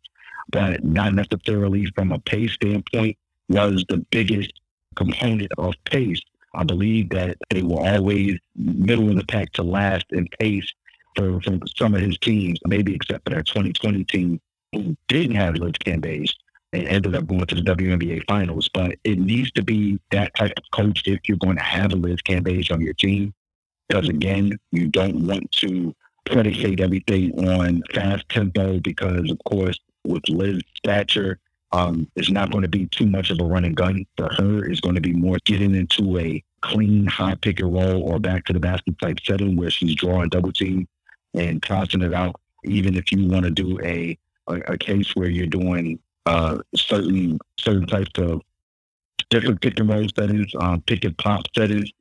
but 0.50 0.84
not 0.84 1.14
necessarily 1.14 1.86
from 1.96 2.12
a 2.12 2.20
pace 2.20 2.54
standpoint, 2.54 3.18
was 3.50 3.86
the 3.90 3.98
biggest 4.10 4.52
component 4.96 5.52
of 5.58 5.74
pace. 5.86 6.22
I 6.54 6.64
believe 6.64 7.10
that 7.10 7.38
they 7.50 7.64
were 7.64 7.80
always 7.80 8.38
middle 8.56 9.10
of 9.10 9.16
the 9.16 9.26
pack 9.26 9.52
to 9.54 9.64
last 9.64 10.06
in 10.12 10.28
pace 10.40 10.72
for, 11.16 11.40
for 11.42 11.60
some 11.78 11.94
of 11.96 12.02
his 12.02 12.18
teams, 12.18 12.60
maybe 12.66 12.94
except 12.96 13.28
for 13.28 13.36
that 13.36 13.46
2020 13.46 14.04
team 14.06 14.42
who 14.74 14.96
didn't 15.08 15.36
have 15.36 15.56
Liz 15.56 15.74
Cambage 15.74 16.34
and 16.74 16.88
ended 16.88 17.16
up 17.16 17.28
going 17.28 17.46
to 17.46 17.56
the 17.56 17.62
WNBA 17.62 18.24
finals. 18.28 18.70
But 18.74 18.96
it 19.04 19.20
needs 19.20 19.52
to 19.52 19.64
be 19.64 20.00
that 20.12 20.34
type 20.36 20.54
of 20.58 20.64
coach 20.72 21.04
if 21.06 21.20
you're 21.28 21.38
going 21.38 21.58
to 21.58 21.64
have 21.64 21.92
a 21.94 21.98
Liz 21.98 22.22
Cambage 22.22 22.72
on 22.72 22.82
your 22.82 22.94
team. 22.94 23.34
Because 23.92 24.08
again, 24.08 24.58
you 24.72 24.88
don't 24.88 25.28
want 25.28 25.52
to 25.52 25.94
predicate 26.26 26.80
everything 26.80 27.50
on 27.50 27.84
fast 27.94 28.28
tempo 28.30 28.80
because, 28.80 29.30
of 29.30 29.38
course, 29.44 29.78
with 30.06 30.24
Liz 30.30 30.62
stature, 30.78 31.40
um, 31.74 32.08
it's 32.16 32.32
not 32.32 32.52
going 32.52 32.62
to 32.62 32.70
be 32.70 32.86
too 32.86 33.06
much 33.06 33.32
of 33.32 33.42
a 33.42 33.44
running 33.44 33.74
gun 33.74 34.06
for 34.16 34.34
her. 34.36 34.64
It's 34.64 34.80
going 34.80 34.96
to 34.96 35.02
be 35.02 35.12
more 35.12 35.40
getting 35.44 35.76
into 35.76 36.18
a 36.18 36.42
clean 36.62 37.06
high 37.06 37.36
pick 37.36 37.60
and 37.60 37.74
roll 37.74 38.02
or 38.04 38.18
back 38.18 38.46
to 38.46 38.54
the 38.54 38.62
basket 38.62 38.98
type 39.02 39.18
setting 39.26 39.58
where 39.58 39.70
she's 39.70 39.96
drawing 39.96 40.30
double 40.30 40.54
team 40.54 40.88
and 41.34 41.62
tossing 41.62 42.02
it 42.02 42.14
out. 42.14 42.40
Even 42.64 42.96
if 42.96 43.12
you 43.12 43.28
want 43.28 43.44
to 43.44 43.52
do 43.52 43.78
a, 43.82 44.18
a, 44.48 44.54
a 44.74 44.78
case 44.78 45.18
where 45.18 45.30
you're 45.30 45.48
doing 45.48 46.00
uh, 46.28 46.60
certain 46.78 47.40
certain 47.58 47.88
types 47.88 48.12
of 48.20 48.42
different 49.30 49.60
pick 49.60 49.80
and 49.82 49.90
roll 49.90 50.08
settings, 50.16 50.54
um, 50.62 50.82
pick 50.82 51.04
and 51.04 51.18
pop 51.18 51.44
settings, 51.54 51.92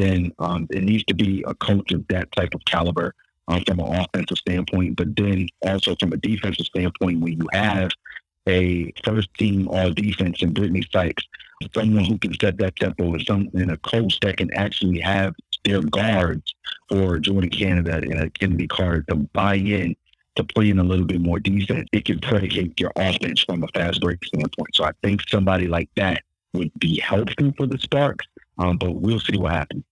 then 0.00 0.32
um, 0.38 0.66
it 0.70 0.82
needs 0.82 1.04
to 1.04 1.14
be 1.14 1.44
a 1.46 1.54
coach 1.54 1.92
of 1.92 2.06
that 2.08 2.30
type 2.32 2.54
of 2.54 2.64
caliber 2.64 3.14
um, 3.48 3.62
from 3.66 3.80
an 3.80 3.94
offensive 3.94 4.38
standpoint. 4.38 4.96
But 4.96 5.16
then 5.16 5.48
also 5.66 5.96
from 5.96 6.12
a 6.12 6.16
defensive 6.16 6.66
standpoint, 6.66 7.20
when 7.20 7.40
you 7.40 7.48
have 7.52 7.90
a 8.46 8.92
first 9.04 9.32
team 9.34 9.68
all 9.68 9.92
defense 9.92 10.42
in 10.42 10.54
Brittney 10.54 10.84
Sykes, 10.90 11.24
someone 11.74 12.04
who 12.04 12.18
can 12.18 12.34
set 12.38 12.58
that 12.58 12.76
tempo 12.76 13.12
and 13.12 13.22
some 13.26 13.48
and 13.54 13.70
a 13.70 13.76
coach 13.78 14.18
that 14.20 14.38
can 14.38 14.52
actually 14.54 15.00
have 15.00 15.34
their 15.64 15.82
guards 15.82 16.54
or 16.90 17.18
Jordin 17.18 17.52
Canada 17.52 17.96
and 17.96 18.20
a 18.20 18.30
Kennedy 18.30 18.66
Carter 18.66 19.04
to 19.08 19.16
buy 19.16 19.56
in 19.56 19.94
to 20.36 20.44
play 20.44 20.70
in 20.70 20.78
a 20.78 20.84
little 20.84 21.04
bit 21.04 21.20
more 21.20 21.38
defense, 21.38 21.88
it 21.92 22.04
can 22.04 22.18
predicate 22.20 22.78
your 22.80 22.92
offense 22.96 23.42
from 23.42 23.62
a 23.62 23.68
fast 23.68 24.00
break 24.00 24.24
standpoint. 24.24 24.74
So 24.74 24.84
I 24.84 24.92
think 25.02 25.28
somebody 25.28 25.66
like 25.66 25.90
that 25.96 26.22
would 26.54 26.70
be 26.78 26.98
helpful 27.00 27.52
for 27.56 27.66
the 27.66 27.78
Sparks, 27.78 28.26
um, 28.58 28.76
but 28.78 28.92
we'll 28.92 29.20
see 29.20 29.36
what 29.36 29.52
happens. 29.52 29.84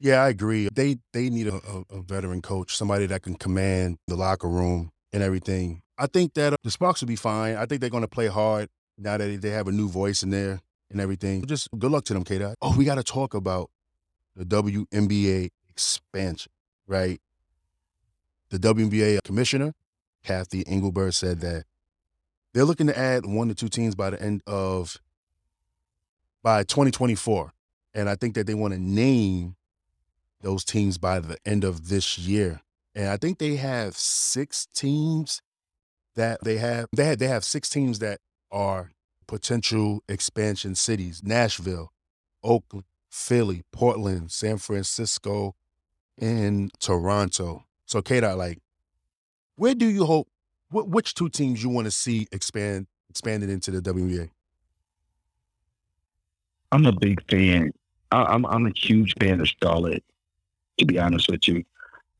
Yeah, 0.00 0.22
I 0.22 0.28
agree. 0.28 0.68
They 0.72 0.98
they 1.12 1.28
need 1.28 1.48
a, 1.48 1.54
a, 1.54 1.96
a, 1.96 2.02
veteran 2.02 2.40
coach, 2.40 2.76
somebody 2.76 3.06
that 3.06 3.22
can 3.22 3.34
command 3.34 3.98
the 4.06 4.14
locker 4.14 4.48
room 4.48 4.90
and 5.12 5.22
everything. 5.22 5.82
I 5.98 6.06
think 6.06 6.34
that 6.34 6.52
uh, 6.52 6.56
the 6.62 6.70
Sparks 6.70 7.00
will 7.00 7.08
be 7.08 7.16
fine. 7.16 7.56
I 7.56 7.66
think 7.66 7.80
they're 7.80 7.90
going 7.90 8.04
to 8.04 8.08
play 8.08 8.28
hard 8.28 8.68
now 8.96 9.16
that 9.16 9.42
they 9.42 9.50
have 9.50 9.66
a 9.66 9.72
new 9.72 9.88
voice 9.88 10.22
in 10.22 10.30
there 10.30 10.60
and 10.90 11.00
everything. 11.00 11.44
Just 11.46 11.68
good 11.76 11.90
luck 11.90 12.04
to 12.04 12.14
them, 12.14 12.24
K. 12.24 12.54
Oh, 12.62 12.76
we 12.76 12.84
got 12.84 12.94
to 12.94 13.02
talk 13.02 13.34
about 13.34 13.70
the 14.36 14.44
WNBA 14.44 15.50
expansion, 15.68 16.52
right? 16.86 17.20
The 18.50 18.58
WNBA 18.58 19.18
commissioner, 19.24 19.74
Cathy 20.24 20.64
Engelbert, 20.66 21.14
said 21.14 21.40
that 21.40 21.64
they're 22.54 22.64
looking 22.64 22.86
to 22.86 22.96
add 22.96 23.26
one 23.26 23.48
to 23.48 23.54
two 23.54 23.68
teams 23.68 23.94
by 23.94 24.10
the 24.10 24.22
end 24.22 24.42
of 24.46 24.98
by 26.42 26.62
2024. 26.62 27.52
And 27.94 28.08
I 28.08 28.14
think 28.14 28.34
that 28.34 28.46
they 28.46 28.54
want 28.54 28.74
to 28.74 28.80
name 28.80 29.56
those 30.40 30.64
teams 30.64 30.98
by 30.98 31.20
the 31.20 31.36
end 31.44 31.64
of 31.64 31.88
this 31.88 32.18
year. 32.18 32.60
And 32.94 33.08
I 33.08 33.16
think 33.16 33.38
they 33.38 33.56
have 33.56 33.96
six 33.96 34.66
teams 34.74 35.42
that 36.16 36.42
they 36.42 36.58
have 36.58 36.86
they 36.94 37.04
have 37.04 37.18
they 37.18 37.28
have 37.28 37.44
six 37.44 37.68
teams 37.68 38.00
that 38.00 38.20
are 38.50 38.90
potential 39.26 40.02
expansion 40.08 40.74
cities. 40.74 41.22
Nashville, 41.22 41.92
Oakland, 42.42 42.84
Philly, 43.10 43.62
Portland, 43.72 44.32
San 44.32 44.58
Francisco, 44.58 45.54
and 46.18 46.70
Toronto. 46.80 47.64
So, 47.86 48.02
K 48.02 48.20
like, 48.20 48.58
where 49.56 49.74
do 49.74 49.86
you 49.86 50.04
hope? 50.04 50.28
Wh- 50.70 50.88
which 50.88 51.14
two 51.14 51.28
teams 51.28 51.62
you 51.62 51.70
want 51.70 51.86
to 51.86 51.90
see 51.90 52.26
expand 52.32 52.86
expanded 53.08 53.48
into 53.48 53.70
the 53.70 53.80
WNBA? 53.80 54.30
I'm 56.70 56.84
a 56.84 56.92
big 56.92 57.22
fan. 57.30 57.72
I, 58.10 58.34
am 58.34 58.44
I'm 58.46 58.66
a 58.66 58.72
huge 58.76 59.14
fan 59.20 59.40
of 59.40 59.48
Charlotte, 59.62 60.04
to 60.78 60.84
be 60.84 60.98
honest 60.98 61.28
with 61.28 61.46
you. 61.48 61.64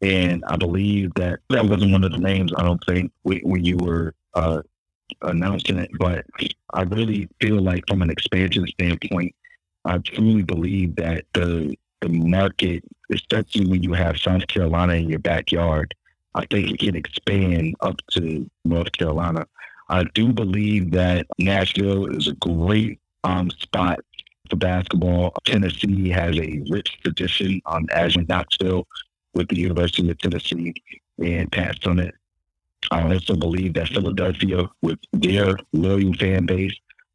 And 0.01 0.45
I 0.47 0.57
believe 0.57 1.13
that 1.15 1.41
that 1.51 1.65
wasn't 1.65 1.93
one 1.93 2.05
of 2.05 2.13
the 2.13 2.19
names. 2.19 2.53
I 2.57 2.63
don't 2.63 2.83
think 2.87 3.11
when 3.23 3.65
you 3.65 3.77
were 3.79 4.15
uh, 4.35 4.63
announcing 5.23 5.79
it, 5.79 5.91
but 5.99 6.25
I 6.73 6.83
really 6.83 7.29
feel 7.41 7.61
like 7.61 7.85
from 7.89 8.03
an 8.03 8.11
expansion 8.11 8.67
standpoint, 8.69 9.35
I 9.85 9.99
truly 9.99 10.43
believe 10.43 10.97
that 10.97 11.25
the 11.35 11.77
the 12.01 12.09
market, 12.09 12.85
especially 13.13 13.67
when 13.67 13.83
you 13.83 13.93
have 13.93 14.19
South 14.19 14.47
Carolina 14.47 14.93
in 14.95 15.09
your 15.09 15.19
backyard, 15.19 15.95
I 16.35 16.47
think 16.47 16.71
it 16.71 16.79
can 16.79 16.95
expand 16.95 17.75
up 17.81 17.97
to 18.13 18.49
North 18.65 18.93
Carolina. 18.93 19.47
I 19.89 20.05
do 20.15 20.33
believe 20.33 20.93
that 20.93 21.27
Nashville 21.39 22.07
is 22.07 22.29
a 22.29 22.35
great 22.35 23.01
um, 23.25 23.51
spot 23.51 23.99
for 24.49 24.57
basketball. 24.57 25.33
Tennessee 25.45 26.09
has 26.09 26.39
a 26.39 26.63
rich 26.71 26.99
tradition, 27.03 27.61
um, 27.67 27.87
as 27.93 28.17
Knoxville, 28.17 28.87
with 29.35 29.49
the 29.49 29.57
University 29.57 30.11
of 30.11 30.19
Tennessee 30.19 30.75
and 31.19 31.51
Pat 31.51 31.81
Summitt. 31.81 32.13
I 32.91 33.03
also 33.03 33.35
believe 33.35 33.75
that 33.75 33.89
Philadelphia, 33.89 34.69
with 34.83 34.99
their 35.13 35.57
loyal 35.73 36.15
fan 36.15 36.47
base, 36.47 36.75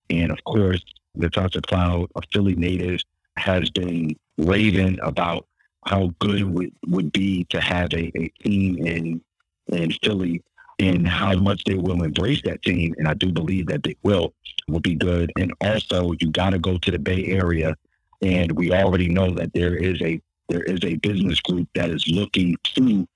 and 0.10 0.32
of 0.32 0.44
course, 0.44 0.84
the 1.16 1.24
Natasha 1.24 1.62
Cloud, 1.62 2.10
a 2.16 2.22
Philly 2.32 2.56
native, 2.56 3.02
has 3.38 3.70
been 3.70 4.16
raving 4.38 5.00
about 5.02 5.48
how 5.86 6.14
good 6.20 6.42
it 6.42 6.44
would, 6.44 6.72
would 6.88 7.12
be 7.12 7.46
to 7.46 7.60
have 7.60 7.94
a, 7.94 8.12
a 8.18 8.28
team 8.44 8.86
in 8.86 9.22
in 9.68 9.92
Philly 10.04 10.44
and 10.80 11.08
how 11.08 11.36
much 11.36 11.64
they 11.66 11.76
will 11.76 12.04
embrace 12.04 12.42
that 12.44 12.62
team. 12.64 12.94
And 12.98 13.08
I 13.08 13.14
do 13.14 13.32
believe 13.32 13.68
that 13.68 13.84
they 13.84 13.96
will 14.04 14.34
will 14.68 14.80
be 14.80 14.96
good. 14.96 15.32
And 15.38 15.54
also 15.62 16.14
you 16.20 16.32
gotta 16.32 16.60
go 16.60 16.78
to 16.78 16.92
the 16.92 17.00
Bay 17.00 17.26
Area 17.28 17.76
and 18.22 18.52
we 18.54 18.74
already 18.74 19.10
know 19.10 19.32
that 19.32 19.54
there 19.54 19.76
is 19.76 20.02
a 20.02 20.22
there 20.50 20.64
is 20.64 20.80
a 20.84 20.96
business 20.96 21.40
group 21.42 21.68
that 21.76 21.90
is 21.90 22.08
looking 22.08 22.56
to 22.76 23.08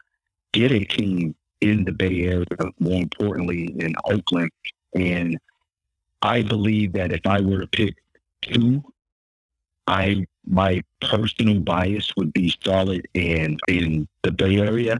get 0.53 0.71
a 0.71 0.85
team 0.85 1.35
in 1.61 1.83
the 1.83 1.91
Bay 1.91 2.23
Area, 2.23 2.45
more 2.79 3.01
importantly 3.01 3.75
in 3.79 3.93
Oakland. 4.05 4.51
And 4.95 5.37
I 6.21 6.41
believe 6.41 6.93
that 6.93 7.11
if 7.11 7.25
I 7.25 7.41
were 7.41 7.59
to 7.59 7.67
pick 7.67 7.95
two 8.41 8.83
I 9.87 10.25
my 10.45 10.83
personal 11.01 11.59
bias 11.59 12.13
would 12.15 12.33
be 12.33 12.53
Charlotte 12.63 13.05
and 13.15 13.59
in 13.67 14.07
the 14.21 14.31
Bay 14.31 14.57
Area, 14.57 14.99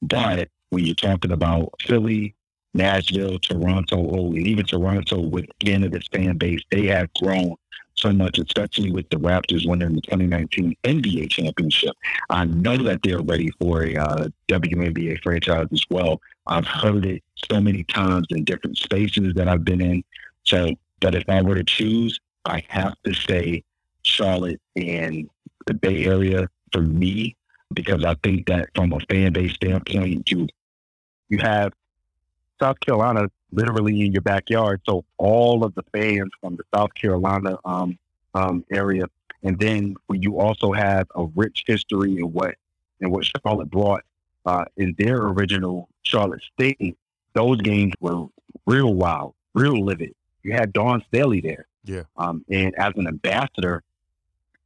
but 0.00 0.48
when 0.70 0.84
you're 0.84 0.94
talking 0.94 1.32
about 1.32 1.70
Philly, 1.80 2.34
Nashville, 2.74 3.38
Toronto, 3.38 3.96
oh, 3.96 4.26
and 4.32 4.46
even 4.46 4.64
Toronto 4.64 5.20
with 5.20 5.46
Canada's 5.58 6.08
fan 6.12 6.36
base, 6.36 6.60
they 6.70 6.86
have 6.86 7.12
grown 7.14 7.54
so 7.94 8.12
much, 8.12 8.38
especially 8.38 8.92
with 8.92 9.08
the 9.10 9.16
Raptors 9.16 9.68
winning 9.68 9.94
the 9.94 10.00
2019 10.02 10.76
NBA 10.84 11.30
championship. 11.30 11.96
I 12.30 12.44
know 12.44 12.76
that 12.76 13.02
they're 13.02 13.22
ready 13.22 13.50
for 13.60 13.82
a 13.82 13.96
uh, 13.96 14.28
WNBA 14.48 15.20
franchise 15.22 15.66
as 15.72 15.84
well. 15.90 16.20
I've 16.46 16.66
heard 16.66 17.04
it 17.04 17.22
so 17.50 17.60
many 17.60 17.84
times 17.84 18.26
in 18.30 18.44
different 18.44 18.78
spaces 18.78 19.34
that 19.34 19.48
I've 19.48 19.64
been 19.64 19.80
in. 19.80 20.04
So 20.44 20.74
that 21.00 21.14
if 21.14 21.28
I 21.28 21.42
were 21.42 21.56
to 21.56 21.64
choose, 21.64 22.18
I 22.44 22.64
have 22.68 22.94
to 23.04 23.12
say 23.12 23.62
Charlotte 24.02 24.60
and 24.76 25.28
the 25.66 25.74
Bay 25.74 26.06
Area 26.06 26.48
for 26.72 26.82
me 26.82 27.36
because 27.74 28.04
I 28.04 28.14
think 28.22 28.46
that 28.46 28.70
from 28.74 28.92
a 28.92 29.00
fan 29.10 29.32
base 29.32 29.52
standpoint, 29.52 30.30
you 30.30 30.48
you 31.28 31.38
have 31.38 31.72
South 32.60 32.80
Carolina 32.80 33.30
literally 33.52 34.04
in 34.04 34.12
your 34.12 34.22
backyard, 34.22 34.80
so 34.84 35.04
all 35.16 35.64
of 35.64 35.74
the 35.74 35.82
fans 35.92 36.30
from 36.40 36.56
the 36.56 36.64
South 36.74 36.94
Carolina 36.94 37.58
um, 37.64 37.98
um, 38.34 38.64
area, 38.70 39.06
and 39.42 39.58
then 39.58 39.94
you 40.12 40.38
also 40.38 40.72
have 40.72 41.06
a 41.14 41.24
rich 41.34 41.64
history 41.66 42.18
in 42.18 42.32
what 42.32 42.56
in 43.00 43.10
what 43.10 43.24
Charlotte 43.24 43.70
brought 43.70 44.02
uh, 44.44 44.64
in 44.76 44.94
their 44.98 45.18
original 45.18 45.88
Charlotte 46.02 46.42
Sting, 46.52 46.96
those 47.32 47.60
games 47.60 47.92
were 48.00 48.26
real 48.66 48.94
wild, 48.94 49.34
real 49.54 49.84
livid. 49.84 50.14
You 50.42 50.52
had 50.52 50.72
Dawn 50.72 51.02
Staley 51.08 51.40
there, 51.40 51.66
yeah, 51.84 52.02
um, 52.16 52.44
and 52.50 52.74
as 52.76 52.92
an 52.96 53.06
ambassador 53.06 53.82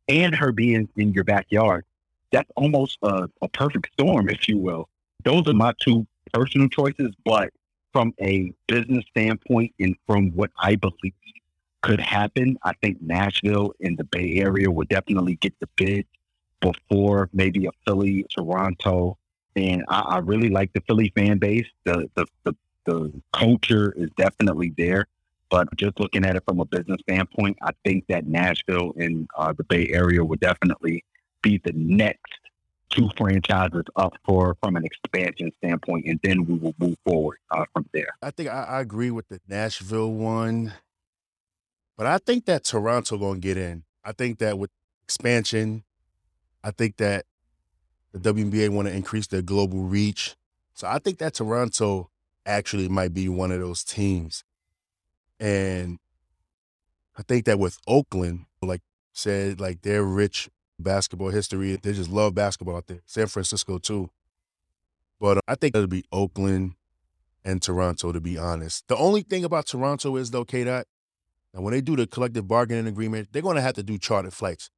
and 0.08 0.34
her 0.34 0.52
being 0.52 0.88
in 0.96 1.12
your 1.12 1.24
backyard, 1.24 1.84
that's 2.30 2.50
almost 2.56 2.98
a, 3.02 3.28
a 3.40 3.48
perfect 3.48 3.92
storm, 3.92 4.28
if 4.28 4.48
you 4.48 4.58
will. 4.58 4.88
Those 5.24 5.46
are 5.46 5.54
my 5.54 5.72
two 5.80 6.06
personal 6.32 6.68
choices, 6.68 7.12
but 7.24 7.50
from 7.92 8.14
a 8.20 8.52
business 8.66 9.04
standpoint 9.10 9.74
and 9.78 9.96
from 10.06 10.30
what 10.30 10.50
I 10.58 10.76
believe 10.76 11.12
could 11.82 12.00
happen, 12.00 12.56
I 12.62 12.72
think 12.80 13.02
Nashville 13.02 13.72
in 13.80 13.96
the 13.96 14.04
Bay 14.04 14.36
Area 14.36 14.70
would 14.70 14.88
definitely 14.88 15.34
get 15.36 15.52
the 15.60 15.68
bid 15.76 16.06
before 16.60 17.28
maybe 17.32 17.66
a 17.66 17.70
Philly, 17.84 18.24
Toronto. 18.30 19.18
And 19.56 19.84
I, 19.88 20.00
I 20.00 20.18
really 20.18 20.48
like 20.48 20.72
the 20.72 20.80
Philly 20.86 21.12
fan 21.14 21.38
base. 21.38 21.66
The, 21.84 22.08
the, 22.14 22.26
the 22.44 22.54
the 22.84 23.12
culture 23.32 23.92
is 23.96 24.10
definitely 24.16 24.74
there. 24.76 25.06
But 25.50 25.68
just 25.76 26.00
looking 26.00 26.24
at 26.24 26.36
it 26.36 26.44
from 26.46 26.60
a 26.60 26.64
business 26.64 27.00
standpoint, 27.02 27.58
I 27.62 27.72
think 27.84 28.06
that 28.08 28.26
Nashville 28.26 28.94
and 28.96 29.28
uh, 29.36 29.52
the 29.52 29.64
Bay 29.64 29.88
Area 29.90 30.24
would 30.24 30.40
definitely 30.40 31.04
be 31.42 31.60
the 31.62 31.72
next 31.74 32.32
two 32.92 33.10
franchises 33.16 33.84
up 33.96 34.12
for 34.24 34.56
from 34.62 34.76
an 34.76 34.84
expansion 34.84 35.50
standpoint, 35.58 36.06
and 36.06 36.20
then 36.22 36.44
we 36.44 36.54
will 36.54 36.74
move 36.78 36.96
forward 37.04 37.38
uh, 37.50 37.64
from 37.72 37.88
there. 37.92 38.08
I 38.22 38.30
think 38.30 38.48
I, 38.50 38.64
I, 38.64 38.80
agree 38.80 39.10
with 39.10 39.28
the 39.28 39.40
Nashville 39.48 40.12
one, 40.12 40.72
but 41.96 42.06
I 42.06 42.18
think 42.18 42.44
that 42.46 42.64
Toronto 42.64 43.18
gonna 43.18 43.40
get 43.40 43.56
in. 43.56 43.84
I 44.04 44.12
think 44.12 44.38
that 44.38 44.58
with 44.58 44.70
expansion, 45.04 45.84
I 46.62 46.70
think 46.70 46.98
that 46.98 47.24
the 48.12 48.18
WNBA 48.18 48.68
want 48.68 48.88
to 48.88 48.94
increase 48.94 49.26
their 49.26 49.42
global 49.42 49.80
reach. 49.80 50.36
So 50.74 50.86
I 50.86 50.98
think 50.98 51.18
that 51.18 51.34
Toronto 51.34 52.10
actually 52.44 52.88
might 52.88 53.14
be 53.14 53.28
one 53.28 53.52
of 53.52 53.60
those 53.60 53.84
teams. 53.84 54.44
And 55.40 55.98
I 57.16 57.22
think 57.22 57.46
that 57.46 57.58
with 57.58 57.78
Oakland, 57.86 58.46
like 58.60 58.82
said, 59.12 59.60
like 59.60 59.82
they're 59.82 60.04
rich 60.04 60.48
basketball 60.82 61.30
history. 61.30 61.76
They 61.76 61.92
just 61.92 62.10
love 62.10 62.34
basketball 62.34 62.76
out 62.76 62.86
there. 62.86 63.00
San 63.06 63.26
Francisco 63.26 63.78
too. 63.78 64.10
But 65.20 65.38
uh, 65.38 65.40
I 65.48 65.54
think 65.54 65.74
it'll 65.74 65.86
be 65.86 66.04
Oakland 66.12 66.74
and 67.44 67.62
Toronto, 67.62 68.12
to 68.12 68.20
be 68.20 68.38
honest. 68.38 68.86
The 68.88 68.96
only 68.96 69.22
thing 69.22 69.44
about 69.44 69.66
Toronto 69.66 70.16
is 70.16 70.30
though, 70.30 70.44
K 70.44 70.64
Dot, 70.64 70.86
and 71.54 71.64
when 71.64 71.72
they 71.72 71.80
do 71.80 71.96
the 71.96 72.06
collective 72.06 72.48
bargaining 72.48 72.86
agreement, 72.86 73.28
they're 73.32 73.42
gonna 73.42 73.60
have 73.60 73.74
to 73.74 73.82
do 73.82 73.98
chartered 73.98 74.32
flights. 74.32 74.70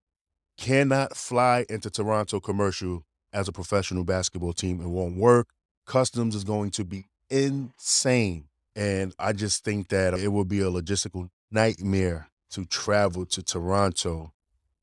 Cannot 0.56 1.16
fly 1.16 1.66
into 1.68 1.90
Toronto 1.90 2.40
commercial 2.40 3.04
as 3.32 3.48
a 3.48 3.52
professional 3.52 4.04
basketball 4.04 4.52
team. 4.52 4.80
It 4.80 4.88
won't 4.88 5.16
work. 5.16 5.48
Customs 5.86 6.34
is 6.34 6.44
going 6.44 6.70
to 6.72 6.84
be 6.84 7.06
insane. 7.28 8.44
And 8.76 9.14
I 9.18 9.32
just 9.32 9.64
think 9.64 9.88
that 9.88 10.14
it 10.14 10.28
will 10.28 10.44
be 10.44 10.60
a 10.60 10.70
logistical 10.70 11.30
nightmare 11.50 12.28
to 12.50 12.64
travel 12.64 13.26
to 13.26 13.42
Toronto 13.42 14.32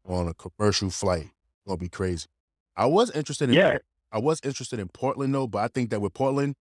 on 0.08 0.28
a 0.28 0.34
commercial 0.34 0.90
flight. 0.90 1.30
Gonna 1.68 1.78
be 1.78 1.90
crazy. 1.90 2.28
I 2.76 2.86
was 2.86 3.12
interested 3.12 3.50
in 3.50 3.56
yeah. 3.56 3.78
I 4.12 4.20
was 4.20 4.40
interested 4.44 4.80
in 4.80 4.90
Portland 4.90 5.34
though, 5.34 5.48
but 5.48 5.60
I 5.60 5.68
think 5.68 5.90
that 5.92 6.02
with 6.02 6.14
Portland, 6.14 6.56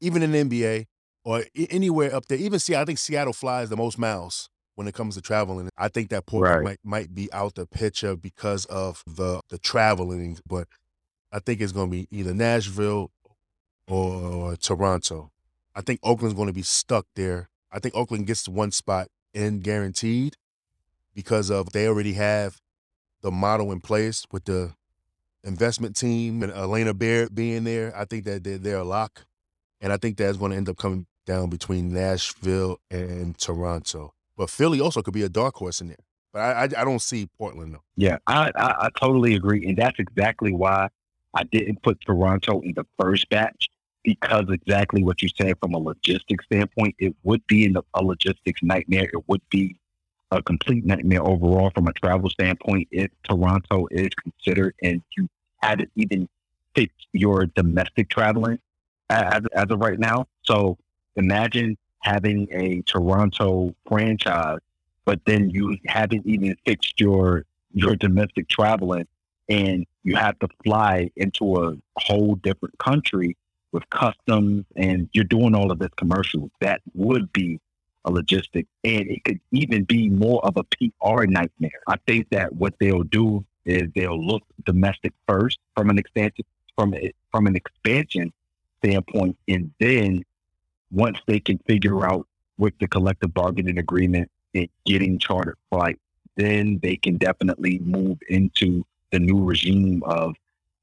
even 0.00 0.22
in 0.22 0.32
the 0.32 0.44
NBA 0.44 0.86
or 1.24 1.44
anywhere 1.70 2.14
up 2.14 2.26
there, 2.26 2.38
even 2.38 2.58
see, 2.58 2.76
I 2.76 2.84
think 2.84 2.98
Seattle 2.98 3.32
flies 3.32 3.70
the 3.70 3.76
most 3.76 3.98
miles 3.98 4.48
when 4.74 4.88
it 4.88 4.94
comes 4.94 5.14
to 5.14 5.20
traveling. 5.20 5.68
I 5.76 5.88
think 5.88 6.10
that 6.10 6.26
Portland 6.26 6.64
right. 6.64 6.64
might 6.64 6.78
might 6.84 7.14
be 7.14 7.32
out 7.32 7.54
the 7.54 7.66
picture 7.66 8.16
because 8.16 8.64
of 8.66 9.02
the 9.06 9.40
the 9.48 9.58
traveling, 9.58 10.38
but 10.46 10.68
I 11.32 11.38
think 11.38 11.60
it's 11.60 11.72
going 11.72 11.90
to 11.90 11.96
be 11.96 12.08
either 12.10 12.34
Nashville 12.34 13.10
or 13.88 14.56
Toronto. 14.56 15.30
I 15.74 15.80
think 15.80 16.00
Oakland's 16.02 16.34
going 16.34 16.48
to 16.48 16.52
be 16.52 16.62
stuck 16.62 17.06
there. 17.16 17.48
I 17.70 17.78
think 17.78 17.94
Oakland 17.94 18.26
gets 18.26 18.46
one 18.46 18.70
spot 18.70 19.08
in 19.32 19.60
guaranteed 19.60 20.36
because 21.14 21.50
of 21.50 21.72
they 21.72 21.88
already 21.88 22.12
have 22.12 22.60
the 23.22 23.30
model 23.30 23.72
in 23.72 23.80
place 23.80 24.26
with 24.32 24.44
the 24.44 24.74
investment 25.44 25.96
team 25.96 26.42
and 26.42 26.52
Alana 26.52 26.96
Beard 26.96 27.34
being 27.34 27.64
there. 27.64 27.96
I 27.96 28.04
think 28.04 28.24
that 28.24 28.44
they're, 28.44 28.58
they're 28.58 28.78
a 28.78 28.84
lock. 28.84 29.24
And 29.80 29.92
I 29.92 29.96
think 29.96 30.16
that's 30.16 30.36
going 30.36 30.52
to 30.52 30.56
end 30.56 30.68
up 30.68 30.76
coming 30.76 31.06
down 31.26 31.50
between 31.50 31.92
Nashville 31.92 32.78
and 32.90 33.36
Toronto. 33.38 34.14
But 34.36 34.50
Philly 34.50 34.80
also 34.80 35.02
could 35.02 35.14
be 35.14 35.22
a 35.22 35.28
dark 35.28 35.56
horse 35.56 35.80
in 35.80 35.88
there. 35.88 35.96
But 36.32 36.40
I, 36.40 36.52
I, 36.52 36.62
I 36.62 36.84
don't 36.84 37.02
see 37.02 37.28
Portland 37.38 37.74
though. 37.74 37.82
Yeah, 37.96 38.18
I, 38.26 38.50
I, 38.56 38.86
I 38.86 38.88
totally 38.98 39.34
agree, 39.34 39.66
and 39.66 39.76
that's 39.76 39.98
exactly 39.98 40.52
why 40.52 40.88
I 41.34 41.44
didn't 41.44 41.82
put 41.82 42.00
Toronto 42.00 42.60
in 42.60 42.72
the 42.74 42.86
first 42.98 43.28
batch 43.28 43.68
because 44.02 44.44
exactly 44.48 45.02
what 45.02 45.22
you 45.22 45.28
said 45.40 45.56
from 45.60 45.74
a 45.74 45.78
logistics 45.78 46.44
standpoint, 46.46 46.94
it 46.98 47.14
would 47.22 47.46
be 47.46 47.64
in 47.64 47.76
a 47.94 48.02
logistics 48.02 48.62
nightmare. 48.62 49.08
It 49.12 49.28
would 49.28 49.42
be 49.50 49.76
a 50.32 50.42
complete 50.42 50.84
nightmare 50.84 51.22
overall 51.22 51.70
from 51.74 51.86
a 51.86 51.92
travel 51.92 52.30
standpoint 52.30 52.88
if 52.90 53.10
Toronto 53.22 53.86
is 53.90 54.08
considered 54.14 54.74
and 54.82 55.02
you 55.16 55.28
haven't 55.58 55.90
even 55.94 56.26
fixed 56.74 57.06
your 57.12 57.46
domestic 57.46 58.08
traveling 58.08 58.58
as, 59.10 59.42
as 59.54 59.66
of 59.70 59.78
right 59.78 59.98
now. 59.98 60.26
So 60.42 60.78
imagine 61.16 61.76
having 62.00 62.48
a 62.50 62.80
Toronto 62.82 63.74
franchise, 63.86 64.58
but 65.04 65.20
then 65.26 65.50
you 65.50 65.76
haven't 65.86 66.26
even 66.26 66.56
fixed 66.64 66.98
your 66.98 67.44
your 67.74 67.96
domestic 67.96 68.48
traveling 68.48 69.06
and 69.48 69.86
you 70.02 70.14
have 70.14 70.38
to 70.38 70.48
fly 70.62 71.10
into 71.16 71.56
a 71.56 71.74
whole 71.96 72.34
different 72.36 72.76
country 72.78 73.36
with 73.72 73.88
customs 73.90 74.64
and 74.76 75.08
you're 75.12 75.24
doing 75.24 75.54
all 75.54 75.70
of 75.70 75.78
this 75.78 75.90
commercial. 75.96 76.50
That 76.60 76.80
would 76.94 77.32
be 77.32 77.60
a 78.04 78.10
logistic, 78.10 78.66
and 78.84 79.08
it 79.08 79.24
could 79.24 79.40
even 79.50 79.84
be 79.84 80.08
more 80.08 80.44
of 80.44 80.56
a 80.56 80.64
PR 80.64 81.24
nightmare. 81.24 81.80
I 81.86 81.96
think 82.06 82.28
that 82.30 82.54
what 82.54 82.74
they'll 82.80 83.04
do 83.04 83.44
is 83.64 83.90
they'll 83.94 84.24
look 84.24 84.42
domestic 84.64 85.12
first 85.28 85.58
from 85.76 85.90
an 85.90 85.98
expansion 85.98 86.44
from 86.76 86.94
from 87.30 87.46
an 87.46 87.56
expansion 87.56 88.32
standpoint, 88.78 89.36
and 89.48 89.70
then 89.78 90.24
once 90.90 91.18
they 91.26 91.40
can 91.40 91.58
figure 91.58 92.04
out 92.04 92.26
with 92.58 92.74
the 92.80 92.88
collective 92.88 93.32
bargaining 93.32 93.78
agreement 93.78 94.30
and 94.54 94.68
getting 94.84 95.18
chartered 95.18 95.56
flights, 95.70 96.00
then 96.36 96.78
they 96.82 96.96
can 96.96 97.16
definitely 97.16 97.78
move 97.80 98.18
into 98.28 98.84
the 99.10 99.18
new 99.18 99.42
regime 99.42 100.02
of 100.04 100.34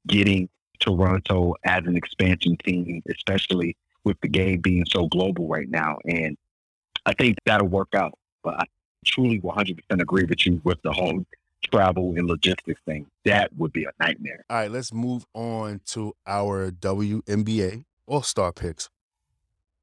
getting 0.06 0.48
Toronto 0.78 1.54
as 1.64 1.84
an 1.86 1.96
expansion 1.96 2.56
team, 2.64 3.02
especially 3.08 3.76
with 4.04 4.18
the 4.20 4.28
game 4.28 4.60
being 4.60 4.84
so 4.86 5.06
global 5.06 5.46
right 5.46 5.68
now. 5.68 5.98
And 6.06 6.36
I 7.06 7.12
think 7.14 7.38
that'll 7.46 7.68
work 7.68 7.94
out. 7.94 8.18
But 8.42 8.54
I 8.60 8.64
truly 9.04 9.40
100% 9.40 9.78
agree 9.90 10.24
with 10.24 10.46
you 10.46 10.60
with 10.64 10.80
the 10.82 10.92
whole 10.92 11.24
travel 11.70 12.14
and 12.16 12.26
logistics 12.26 12.80
thing. 12.86 13.06
That 13.24 13.50
would 13.56 13.72
be 13.72 13.84
a 13.84 13.90
nightmare. 14.00 14.44
All 14.48 14.56
right, 14.56 14.70
let's 14.70 14.92
move 14.92 15.24
on 15.34 15.80
to 15.86 16.14
our 16.26 16.70
WNBA 16.70 17.84
All 18.06 18.22
Star 18.22 18.52
picks. 18.52 18.88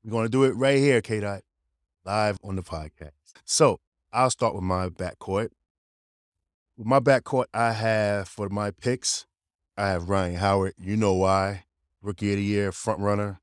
We're 0.04 0.12
going 0.12 0.26
to 0.26 0.30
do 0.30 0.44
it 0.44 0.56
right 0.56 0.78
here, 0.78 1.02
K 1.02 1.20
Dot, 1.20 1.42
live 2.06 2.38
on 2.44 2.56
the 2.56 2.64
podcast. 2.64 3.12
So 3.46 3.80
I'll 4.12 4.30
start 4.30 4.56
with 4.56 4.64
my 4.64 4.90
backcourt. 4.90 5.50
With 6.78 6.88
my 6.88 7.00
backcourt, 7.00 7.46
I 7.54 7.74
have 7.74 8.28
for 8.28 8.50
my 8.50 8.72
picks, 8.72 9.26
I 9.78 9.90
have 9.90 10.10
Rhyne 10.10 10.36
Howard. 10.36 10.74
You 10.78 10.96
know 10.96 11.14
why? 11.14 11.66
Rookie 12.02 12.32
of 12.32 12.38
the 12.38 12.44
year, 12.44 12.72
front 12.72 13.00
runner, 13.00 13.42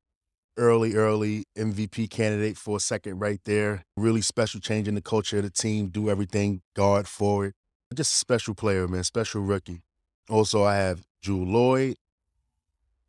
early, 0.57 0.95
early 0.95 1.45
MVP 1.57 2.09
candidate 2.09 2.57
for 2.57 2.77
a 2.77 2.79
second 2.79 3.19
right 3.19 3.39
there. 3.45 3.83
Really 3.97 4.21
special 4.21 4.59
change 4.59 4.87
in 4.87 4.95
the 4.95 5.01
culture 5.01 5.37
of 5.37 5.43
the 5.43 5.49
team, 5.49 5.87
do 5.87 6.09
everything, 6.09 6.61
guard 6.75 7.07
forward. 7.07 7.53
Just 7.93 8.13
a 8.13 8.17
special 8.17 8.55
player, 8.55 8.87
man, 8.87 9.03
special 9.03 9.41
rookie. 9.41 9.81
Also, 10.29 10.63
I 10.63 10.75
have 10.75 11.05
Jewell 11.21 11.45
Loyd 11.45 11.95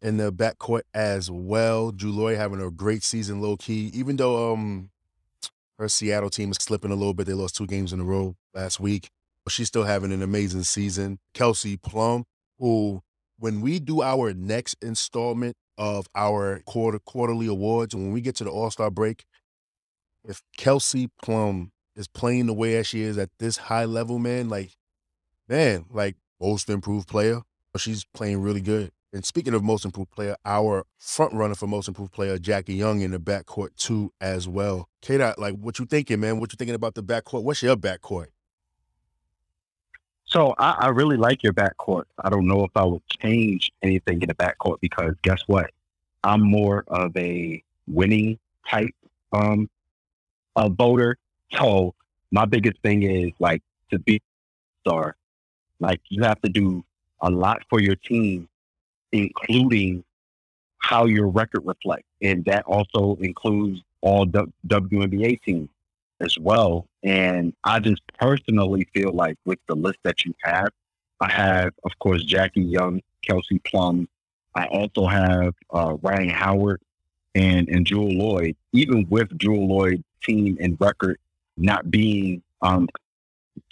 in 0.03 0.19
the 0.19 0.33
backcourt 0.33 0.83
as 0.95 1.31
well. 1.31 1.93
Jewell 1.93 2.31
Loyd 2.31 2.37
having 2.37 2.61
a 2.61 2.71
great 2.71 3.03
season, 3.03 3.41
low 3.41 3.57
key. 3.57 3.91
Even 3.95 4.17
though 4.17 4.53
um 4.53 4.91
her 5.79 5.89
Seattle 5.89 6.31
team 6.31 6.51
is 6.51 6.59
slipping 6.61 6.91
a 6.91 6.95
little 6.95 7.15
bit, 7.15 7.27
they 7.27 7.35
lost 7.35 7.57
two 7.57 7.67
games 7.67 7.93
in 7.93 8.01
a 8.01 8.05
row 8.05 8.37
last 8.55 8.81
week. 8.81 9.11
But 9.45 9.53
she's 9.53 9.69
still 9.69 9.85
having 9.85 10.13
an 10.13 10.23
amazing 10.23 10.63
season. 10.65 11.19
Kelsey 11.35 11.77
Plum, 11.77 12.25
who 12.59 13.03
when 13.39 13.61
we 13.61 13.79
do 13.79 14.03
our 14.03 14.33
next 14.33 14.77
installment 14.83 15.57
of 15.79 16.09
our 16.15 16.61
quarter 16.67 16.99
quarterly 16.99 17.47
awards. 17.47 17.95
And 17.95 18.05
when 18.05 18.12
we 18.12 18.21
get 18.21 18.37
to 18.37 18.45
the 18.45 18.51
All 18.51 18.71
Star 18.71 18.91
break, 18.91 19.25
if 20.25 20.43
Kelsey 20.57 21.09
Plum 21.23 21.73
is 21.95 22.09
playing 22.09 22.47
the 22.47 22.55
way 22.55 22.77
as 22.77 22.87
she 22.87 23.03
is 23.03 23.19
at 23.19 23.31
this 23.39 23.57
high 23.57 23.85
level, 23.85 24.19
man, 24.19 24.49
like, 24.49 24.73
man, 25.49 25.87
like 25.91 26.17
most 26.41 26.69
improved 26.69 27.09
player, 27.09 27.43
she's 27.77 28.05
playing 28.15 28.41
really 28.41 28.61
good. 28.61 28.91
And 29.12 29.25
speaking 29.25 29.55
of 29.55 29.62
most 29.62 29.85
improved 29.85 30.11
player, 30.11 30.37
our 30.45 30.85
front 30.99 31.33
runner 31.33 31.55
for 31.55 31.67
most 31.67 31.89
improved 31.89 32.12
player, 32.12 32.39
Jackie 32.39 32.75
Young, 32.75 33.01
in 33.01 33.12
the 33.12 33.19
backcourt 33.19 33.75
too 33.77 34.12
as 34.21 34.49
well. 34.49 34.89
K 35.01 35.17
Dot, 35.17 35.39
like, 35.39 35.55
what 35.55 35.79
you 35.79 35.87
thinking, 35.87 36.21
man? 36.21 36.39
What 36.41 36.53
you 36.53 36.57
thinking 36.57 36.75
about 36.75 36.95
the 36.95 37.03
backcourt? 37.03 37.43
What's 37.43 37.62
your 37.62 37.77
backcourt? 37.77 38.27
So 40.37 40.55
I, 40.59 40.72
I 40.81 40.88
really 40.88 41.16
like 41.16 41.42
your 41.42 41.55
backcourt. 41.55 42.05
I 42.22 42.29
don't 42.29 42.46
know 42.46 42.62
if 42.62 42.70
I 42.77 42.85
would 42.85 43.01
change 43.09 43.72
anything 43.83 44.20
in 44.20 44.29
the 44.29 44.35
backcourt 44.35 44.81
because 44.83 45.14
guess 45.22 45.40
what? 45.46 45.70
I'm 46.25 46.42
more 46.42 46.85
of 46.88 47.16
a 47.16 47.62
winning 47.88 48.38
type 48.68 48.94
um 49.33 49.70
a 50.55 50.68
voter. 50.68 51.16
So 51.55 51.94
my 52.33 52.44
biggest 52.44 52.77
thing 52.83 53.05
is 53.05 53.33
like 53.38 53.62
to 53.90 53.99
be 53.99 54.16
a 54.16 54.20
star. 54.87 55.16
Like 55.81 56.03
you 56.11 56.22
have 56.25 56.42
to 56.42 56.51
do 56.51 56.85
a 57.22 57.31
lot 57.31 57.62
for 57.70 57.81
your 57.81 57.96
team, 57.96 58.46
including 59.12 60.05
how 60.77 61.07
your 61.07 61.29
record 61.29 61.64
reflects, 61.64 62.09
and 62.20 62.44
that 62.44 62.66
also 62.66 63.16
includes 63.22 63.81
all 64.03 64.27
w- 64.27 64.53
WNBA 64.68 65.40
teams 65.40 65.70
as 66.21 66.39
well. 66.39 66.87
And 67.03 67.53
I 67.65 67.79
just 67.81 68.03
personally 68.19 68.89
feel 68.95 69.13
like 69.13 69.37
with 69.45 69.59
the 69.69 69.75
list 69.75 69.99
that 70.03 70.25
you 70.25 70.35
have, 70.43 70.71
I 71.21 71.31
have, 71.31 71.73
of 71.85 71.99
course, 71.99 72.25
Jackie 72.25 72.63
Young, 72.63 73.01
Kelsey 73.23 73.59
Plum. 73.61 74.09
I 74.55 74.67
also 74.67 75.07
have 75.07 75.55
uh, 75.71 75.97
Rhyne 76.03 76.31
Howard 76.31 76.81
and 77.35 77.69
and 77.69 77.87
Jewell 77.87 78.09
Loyd. 78.09 78.57
even 78.73 79.07
with 79.11 79.37
Jewell 79.39 79.69
Loyd 79.69 80.03
team 80.23 80.57
and 80.61 80.77
record 80.81 81.19
not 81.57 81.91
being 81.91 82.43
um 82.63 82.89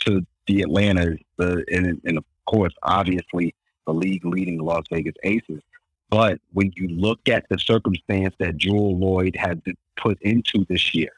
to 0.01 0.25
the 0.47 0.63
Atlanta, 0.63 1.17
the 1.37 1.65
and, 1.73 2.01
and 2.05 2.19
of 2.19 2.25
course, 2.47 2.75
obviously 2.83 3.55
the 3.87 3.95
league 3.95 4.25
leading 4.25 4.59
Las 4.59 4.85
Vegas 4.91 5.15
Aces. 5.23 5.63
But 6.11 6.41
when 6.53 6.73
you 6.77 6.89
look 6.89 7.29
at 7.29 7.49
the 7.49 7.59
circumstance 7.59 8.35
that 8.39 8.57
Jewell 8.57 8.97
Loyd 8.97 9.35
had 9.35 9.63
put 9.97 10.21
into 10.23 10.65
this 10.69 10.95
year, 10.95 11.11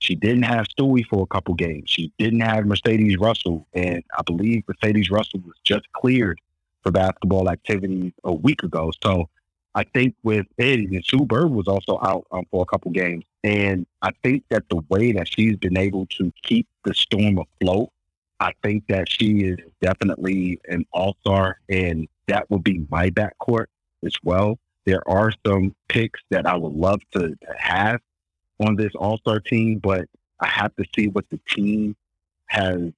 she 0.00 0.14
didn't 0.14 0.42
have 0.42 0.66
Stewie 0.66 1.06
for 1.06 1.22
a 1.22 1.26
couple 1.26 1.54
games. 1.54 1.88
She 1.88 2.12
didn't 2.18 2.40
have 2.40 2.66
Mercedes 2.66 3.18
Russell, 3.18 3.66
and 3.74 4.02
I 4.18 4.22
believe 4.22 4.64
Mercedes 4.66 5.10
Russell 5.10 5.40
was 5.40 5.56
just 5.62 5.90
cleared 5.92 6.40
for 6.82 6.90
basketball 6.90 7.50
activities 7.50 8.12
a 8.24 8.32
week 8.32 8.62
ago. 8.62 8.90
So 9.02 9.28
I 9.74 9.84
think 9.84 10.16
with 10.22 10.46
Eddie 10.58 10.96
and 10.96 11.04
Sue 11.04 11.26
Bird 11.26 11.50
was 11.50 11.68
also 11.68 12.00
out 12.02 12.26
um, 12.32 12.46
for 12.50 12.62
a 12.62 12.66
couple 12.66 12.90
games, 12.90 13.24
and 13.44 13.86
I 14.00 14.10
think 14.24 14.44
that 14.48 14.64
the 14.70 14.82
way 14.88 15.12
that 15.12 15.28
she's 15.28 15.56
been 15.56 15.76
able 15.76 16.06
to 16.18 16.32
keep 16.42 16.66
the 16.84 16.94
storm 16.94 17.38
afloat, 17.38 17.90
I 18.40 18.52
think 18.62 18.84
that 18.88 19.06
she 19.06 19.40
is 19.40 19.58
definitely 19.82 20.60
an 20.68 20.86
all 20.92 21.14
star, 21.20 21.60
and 21.68 22.08
that 22.26 22.50
would 22.50 22.64
be 22.64 22.86
my 22.90 23.10
backcourt 23.10 23.66
as 24.04 24.14
well. 24.24 24.58
There 24.86 25.06
are 25.06 25.30
some 25.46 25.74
picks 25.88 26.20
that 26.30 26.46
I 26.46 26.56
would 26.56 26.72
love 26.72 27.00
to 27.12 27.36
have 27.58 28.00
on 28.60 28.76
this 28.76 28.94
All 28.94 29.18
Star 29.18 29.40
team, 29.40 29.78
but 29.78 30.08
I 30.40 30.46
have 30.46 30.74
to 30.76 30.84
see 30.94 31.08
what 31.08 31.28
the 31.30 31.40
team 31.48 31.96
has 32.46 32.92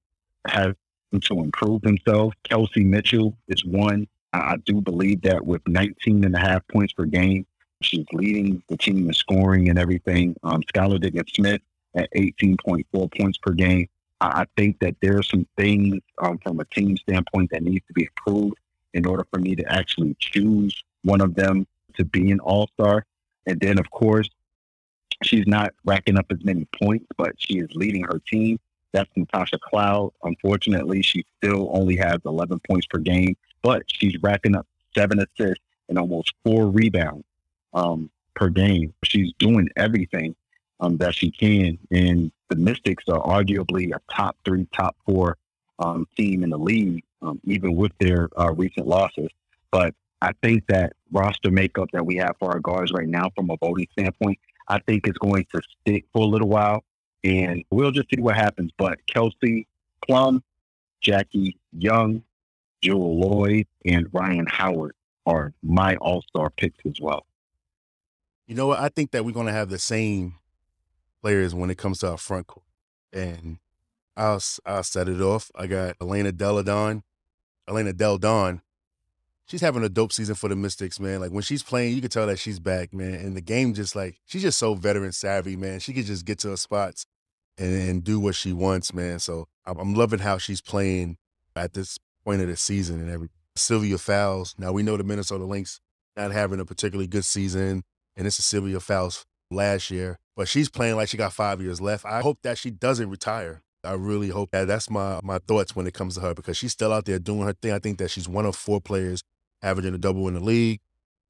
has 0.47 0.73
to 1.21 1.39
improve 1.39 1.81
themselves. 1.81 2.35
Kelsey 2.43 2.83
Mitchell 2.83 3.35
is 3.47 3.63
one. 3.63 4.07
I 4.33 4.57
do 4.65 4.81
believe 4.81 5.21
that 5.21 5.45
with 5.45 5.61
19 5.67 6.23
and 6.23 6.35
a 6.35 6.39
half 6.39 6.67
points 6.67 6.93
per 6.93 7.05
game, 7.05 7.45
she's 7.81 8.05
leading 8.11 8.63
the 8.67 8.77
team 8.77 9.07
in 9.07 9.13
scoring 9.13 9.69
and 9.69 9.77
everything. 9.77 10.35
Um, 10.43 10.63
Skylar 10.63 10.99
Diggins 10.99 11.31
Smith 11.33 11.61
at 11.95 12.09
18.4 12.13 13.19
points 13.19 13.37
per 13.37 13.51
game. 13.51 13.87
I 14.21 14.45
think 14.57 14.79
that 14.79 14.95
there 15.01 15.17
are 15.17 15.23
some 15.23 15.45
things 15.57 15.99
um, 16.17 16.39
from 16.39 16.59
a 16.59 16.65
team 16.65 16.97
standpoint 16.97 17.51
that 17.51 17.61
needs 17.61 17.85
to 17.87 17.93
be 17.93 18.03
improved 18.03 18.57
in 18.93 19.05
order 19.05 19.25
for 19.31 19.39
me 19.39 19.55
to 19.55 19.71
actually 19.71 20.15
choose 20.19 20.81
one 21.03 21.21
of 21.21 21.35
them 21.35 21.67
to 21.95 22.05
be 22.05 22.31
an 22.31 22.39
all 22.39 22.67
star. 22.67 23.05
And 23.45 23.59
then, 23.59 23.77
of 23.77 23.91
course, 23.91 24.29
she's 25.25 25.47
not 25.47 25.73
racking 25.85 26.17
up 26.17 26.25
as 26.29 26.43
many 26.43 26.67
points, 26.81 27.05
but 27.17 27.33
she 27.37 27.59
is 27.59 27.69
leading 27.73 28.03
her 28.03 28.19
team. 28.27 28.59
That's 28.91 29.09
Natasha 29.15 29.57
Cloud. 29.59 30.13
Unfortunately, 30.23 31.01
she 31.01 31.25
still 31.37 31.69
only 31.73 31.95
has 31.97 32.19
11 32.25 32.61
points 32.67 32.85
per 32.85 32.99
game, 32.99 33.35
but 33.61 33.83
she's 33.87 34.15
racking 34.21 34.55
up 34.55 34.67
seven 34.95 35.19
assists 35.19 35.63
and 35.89 35.97
almost 35.97 36.33
four 36.43 36.67
rebounds 36.67 37.25
um, 37.73 38.09
per 38.35 38.49
game. 38.49 38.93
She's 39.03 39.33
doing 39.39 39.69
everything 39.75 40.35
um, 40.79 40.97
that 40.97 41.15
she 41.15 41.31
can. 41.31 41.79
And 41.91 42.31
the 42.49 42.55
Mystics 42.55 43.05
are 43.07 43.21
arguably 43.21 43.95
a 43.95 44.13
top 44.13 44.37
three, 44.45 44.67
top 44.73 44.95
four 45.05 45.37
um, 45.79 46.07
team 46.15 46.43
in 46.43 46.49
the 46.51 46.57
league, 46.57 47.03
um, 47.21 47.39
even 47.45 47.75
with 47.75 47.91
their 47.99 48.29
uh, 48.39 48.53
recent 48.53 48.87
losses. 48.87 49.29
But 49.71 49.95
I 50.21 50.31
think 50.41 50.67
that 50.67 50.93
roster 51.11 51.51
makeup 51.51 51.89
that 51.93 52.05
we 52.05 52.15
have 52.17 52.35
for 52.39 52.51
our 52.51 52.59
guards 52.59 52.91
right 52.91 53.07
now, 53.07 53.29
from 53.35 53.49
a 53.49 53.57
voting 53.57 53.87
standpoint, 53.91 54.39
I 54.67 54.79
think 54.79 55.07
is 55.07 55.17
going 55.17 55.45
to 55.53 55.61
stick 55.81 56.05
for 56.13 56.21
a 56.23 56.25
little 56.25 56.47
while, 56.47 56.83
and 57.23 57.63
we'll 57.71 57.91
just 57.91 58.09
see 58.13 58.21
what 58.21 58.35
happens. 58.35 58.71
But 58.77 58.99
Kelsey 59.07 59.67
Plum, 60.05 60.43
Jackie 61.01 61.57
Young, 61.71 62.23
Jewell 62.81 63.17
Loyd, 63.17 63.67
and 63.85 64.07
Rhyne 64.13 64.45
Howard 64.47 64.95
are 65.25 65.53
my 65.63 65.95
All 65.97 66.21
Star 66.23 66.49
picks 66.49 66.85
as 66.85 66.99
well. 67.01 67.25
You 68.47 68.55
know 68.55 68.67
what? 68.67 68.79
I 68.79 68.89
think 68.89 69.11
that 69.11 69.23
we're 69.23 69.31
going 69.31 69.47
to 69.47 69.53
have 69.53 69.69
the 69.69 69.79
same 69.79 70.35
players 71.21 71.55
when 71.55 71.69
it 71.69 71.77
comes 71.77 71.99
to 71.99 72.11
our 72.11 72.17
front 72.17 72.47
court, 72.47 72.65
and 73.11 73.57
I'll 74.17 74.41
I'll 74.65 74.83
set 74.83 75.07
it 75.07 75.21
off. 75.21 75.49
I 75.55 75.67
got 75.67 75.95
Elena 76.01 76.31
Delle 76.31 76.63
Donne, 76.63 77.03
Elena 77.67 77.93
Delle 77.93 78.17
Donne 78.17 78.61
she's 79.45 79.61
having 79.61 79.83
a 79.83 79.89
dope 79.89 80.13
season 80.13 80.35
for 80.35 80.49
the 80.49 80.55
Mystics, 80.55 80.99
man. 80.99 81.19
Like 81.19 81.31
when 81.31 81.43
she's 81.43 81.63
playing, 81.63 81.95
you 81.95 82.01
can 82.01 82.09
tell 82.09 82.27
that 82.27 82.39
she's 82.39 82.59
back, 82.59 82.93
man. 82.93 83.15
And 83.15 83.35
the 83.35 83.41
game 83.41 83.73
just 83.73 83.95
like 83.95 84.19
she's 84.25 84.41
just 84.41 84.57
so 84.57 84.73
veteran 84.73 85.11
savvy, 85.11 85.55
man. 85.55 85.79
She 85.79 85.93
can 85.93 86.03
just 86.03 86.25
get 86.25 86.39
to 86.39 86.49
her 86.49 86.57
spots 86.57 87.05
and, 87.57 87.73
and 87.73 88.03
do 88.03 88.19
what 88.19 88.35
she 88.35 88.53
wants, 88.53 88.93
man. 88.93 89.19
So 89.19 89.47
I'm, 89.65 89.93
loving 89.93 90.19
how 90.19 90.37
she's 90.37 90.61
playing 90.61 91.17
at 91.55 91.73
this 91.73 91.97
point 92.25 92.41
of 92.41 92.47
the 92.47 92.57
season 92.57 92.99
and 92.99 93.09
every 93.09 93.29
Sylvia 93.55 93.97
Fowles. 93.97 94.55
Now 94.57 94.71
we 94.71 94.83
know 94.83 94.97
the 94.97 95.03
Minnesota 95.03 95.45
Lynx 95.45 95.79
not 96.15 96.31
having 96.31 96.59
a 96.59 96.65
particularly 96.65 97.07
good 97.07 97.25
season, 97.25 97.83
and 98.15 98.25
this 98.25 98.39
is 98.39 98.45
Sylvia 98.45 98.79
Fowles 98.79 99.25
last 99.51 99.91
year, 99.91 100.17
but 100.35 100.47
she's 100.47 100.69
playing 100.69 100.95
like 100.95 101.09
she 101.09 101.17
got 101.17 101.33
five 101.33 101.61
years 101.61 101.81
left. 101.81 102.05
I 102.05 102.21
hope 102.21 102.39
that 102.43 102.57
she 102.57 102.71
doesn't 102.71 103.09
retire. 103.09 103.61
I 103.83 103.93
really 103.93 104.29
hope 104.29 104.51
that 104.51 104.65
that's 104.65 104.89
my 104.89 105.19
my 105.23 105.39
thoughts 105.39 105.75
when 105.75 105.87
it 105.87 105.93
comes 105.93 106.15
to 106.15 106.21
her 106.21 106.33
because 106.33 106.57
she's 106.57 106.71
still 106.71 106.93
out 106.93 107.05
there 107.05 107.19
doing 107.19 107.41
her 107.41 107.53
thing. 107.53 107.73
I 107.73 107.79
think 107.79 107.97
that 107.99 108.11
she's 108.11 108.29
one 108.29 108.45
of 108.45 108.55
four 108.55 108.79
players 108.79 109.23
averaging 109.61 109.93
a 109.93 109.97
double 109.97 110.27
in 110.27 110.35
the 110.35 110.39
league. 110.39 110.79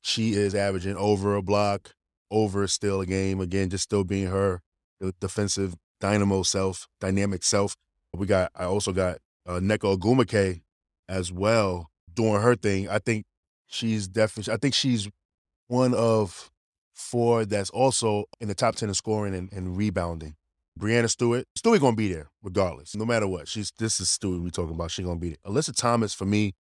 She 0.02 0.34
is 0.34 0.54
averaging 0.54 0.98
over 0.98 1.36
a 1.36 1.42
block, 1.42 1.94
over 2.30 2.68
still 2.68 3.02
a 3.02 3.06
game. 3.06 3.40
Again, 3.40 3.70
just 3.70 3.86
still 3.86 4.04
being 4.04 4.28
her 4.28 4.62
defensive 5.20 5.76
dynamo 6.00 6.44
self, 6.44 6.88
dynamic 7.00 7.44
self. 7.44 7.76
We 8.14 8.28
got, 8.28 8.52
I 8.56 8.66
also 8.66 8.92
got 8.92 9.18
uh, 9.48 9.60
Nneka 9.60 9.98
Ogwumike 9.98 10.62
as 11.10 11.32
well 11.32 11.90
doing 12.14 12.42
her 12.42 12.56
thing. 12.56 12.90
I 12.90 13.00
think 13.00 13.26
she's 13.68 14.08
definitely, 14.08 14.54
I 14.54 14.58
think 14.58 14.74
she's 14.74 15.10
one 15.68 15.94
of 15.94 16.52
four 16.94 17.46
that's 17.46 17.70
also 17.70 18.26
in 18.40 18.48
the 18.48 18.56
top 18.56 18.76
10 18.76 18.90
in 18.90 18.96
scoring 18.96 19.34
and, 19.34 19.52
and 19.52 19.78
rebounding. 19.78 20.36
Breanna 20.80 21.10
Stewart, 21.10 21.46
Stewart 21.56 21.82
gonna 21.82 21.96
be 21.96 22.12
there 22.12 22.30
regardless, 22.42 22.96
no 22.96 23.06
matter 23.06 23.28
what. 23.28 23.48
She's 23.48 23.72
this 23.78 24.00
is 24.00 24.10
Stewart 24.10 24.42
we 24.42 24.50
talking 24.50 24.76
about. 24.76 24.92
She 24.92 25.04
gonna 25.04 25.20
be 25.20 25.30
there. 25.30 25.52
Alyssa 25.52 25.76
Thomas 25.76 26.14
for 26.14 26.26
me 26.26 26.54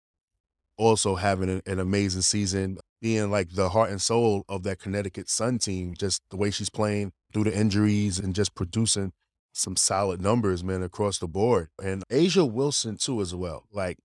also 0.77 1.15
having 1.15 1.51
an, 1.51 1.63
an 1.67 1.79
amazing 1.79 2.23
season, 2.23 2.79
being 3.01 3.31
like 3.31 3.51
the 3.51 3.69
heart 3.69 3.91
and 3.91 4.01
soul 4.01 4.45
of 4.49 4.63
that 4.65 4.79
Connecticut 4.79 5.29
Sun 5.29 5.59
team. 5.59 5.95
Just 5.97 6.23
the 6.31 6.37
way 6.37 6.51
she's 6.51 6.71
playing 6.71 7.13
through 7.33 7.45
the 7.45 7.57
injuries 7.57 8.19
and 8.19 8.35
just 8.35 8.55
producing 8.55 9.13
some 9.53 9.77
solid 9.77 10.21
numbers, 10.21 10.65
man, 10.65 10.83
across 10.83 11.19
the 11.19 11.29
board. 11.29 11.69
And 11.83 12.03
A'ja 12.11 12.51
Wilson 12.51 12.97
too, 12.97 13.21
as 13.21 13.35
well. 13.35 13.65
Like, 13.73 13.99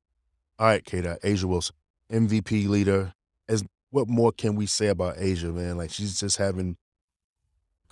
all 0.59 0.67
right, 0.67 0.85
Kata, 0.85 1.17
A'ja 1.23 1.45
Wilson, 1.45 1.75
MVP 2.11 2.67
leader. 2.67 3.13
As 3.47 3.63
what 3.91 4.09
more 4.09 4.31
can 4.31 4.55
we 4.55 4.65
say 4.65 4.87
about 4.87 5.17
A'ja, 5.17 5.53
man? 5.53 5.77
Like 5.77 5.91
she's 5.91 6.19
just 6.19 6.37
having 6.37 6.77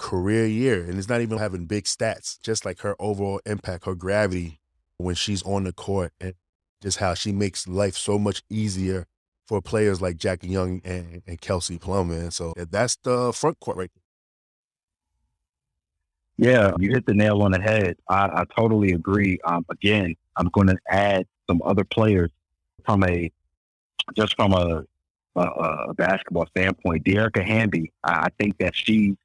career 0.04 0.46
year, 0.46 0.84
and 0.84 1.00
it's 1.00 1.08
not 1.08 1.22
even 1.22 1.38
having 1.38 1.66
big 1.66 1.86
stats. 1.86 2.40
Just 2.42 2.66
like 2.66 2.82
her 2.82 2.94
overall 3.00 3.40
impact, 3.46 3.86
her 3.86 3.96
gravity 3.96 4.60
when 4.98 5.16
she's 5.16 5.42
on 5.44 5.64
the 5.64 5.72
court, 5.72 6.12
and 6.20 6.34
just 6.82 6.98
how 6.98 7.14
she 7.14 7.32
makes 7.32 7.68
life 7.68 7.96
so 7.96 8.20
much 8.20 8.44
easier 8.50 9.08
for 9.48 9.62
players 9.62 10.02
like 10.02 10.18
Jackie 10.18 10.50
Young 10.50 10.82
and, 10.84 11.24
and 11.26 11.40
Kelsey 11.40 11.78
Plum, 11.80 12.10
man. 12.10 12.32
So 12.32 12.54
that's 12.70 12.98
the 12.98 13.32
front 13.32 13.60
court 13.62 13.78
right 13.78 13.90
there. 16.38 16.52
Yeah, 16.52 16.72
you 16.80 16.92
hit 16.92 17.06
the 17.06 17.14
nail 17.14 17.42
on 17.42 17.52
the 17.52 17.62
head. 17.62 17.96
I, 18.10 18.26
I 18.26 18.44
totally 18.58 18.92
agree. 18.92 19.40
Um, 19.46 19.66
again, 19.70 20.16
I'm 20.36 20.50
going 20.50 20.68
to 20.68 20.78
add 20.90 21.26
some 21.50 21.62
other 21.64 21.86
players 21.86 22.32
from 22.86 23.04
a 23.06 23.32
just 24.18 24.36
from 24.36 24.52
a, 24.52 24.84
a, 25.38 25.42
a 25.42 25.94
basketball 25.94 26.48
standpoint. 26.48 27.06
Dearica 27.06 27.46
Hamby, 27.46 27.94
I, 28.04 28.26
I 28.26 28.28
think 28.38 28.58
that 28.58 28.76
she's 28.76 29.16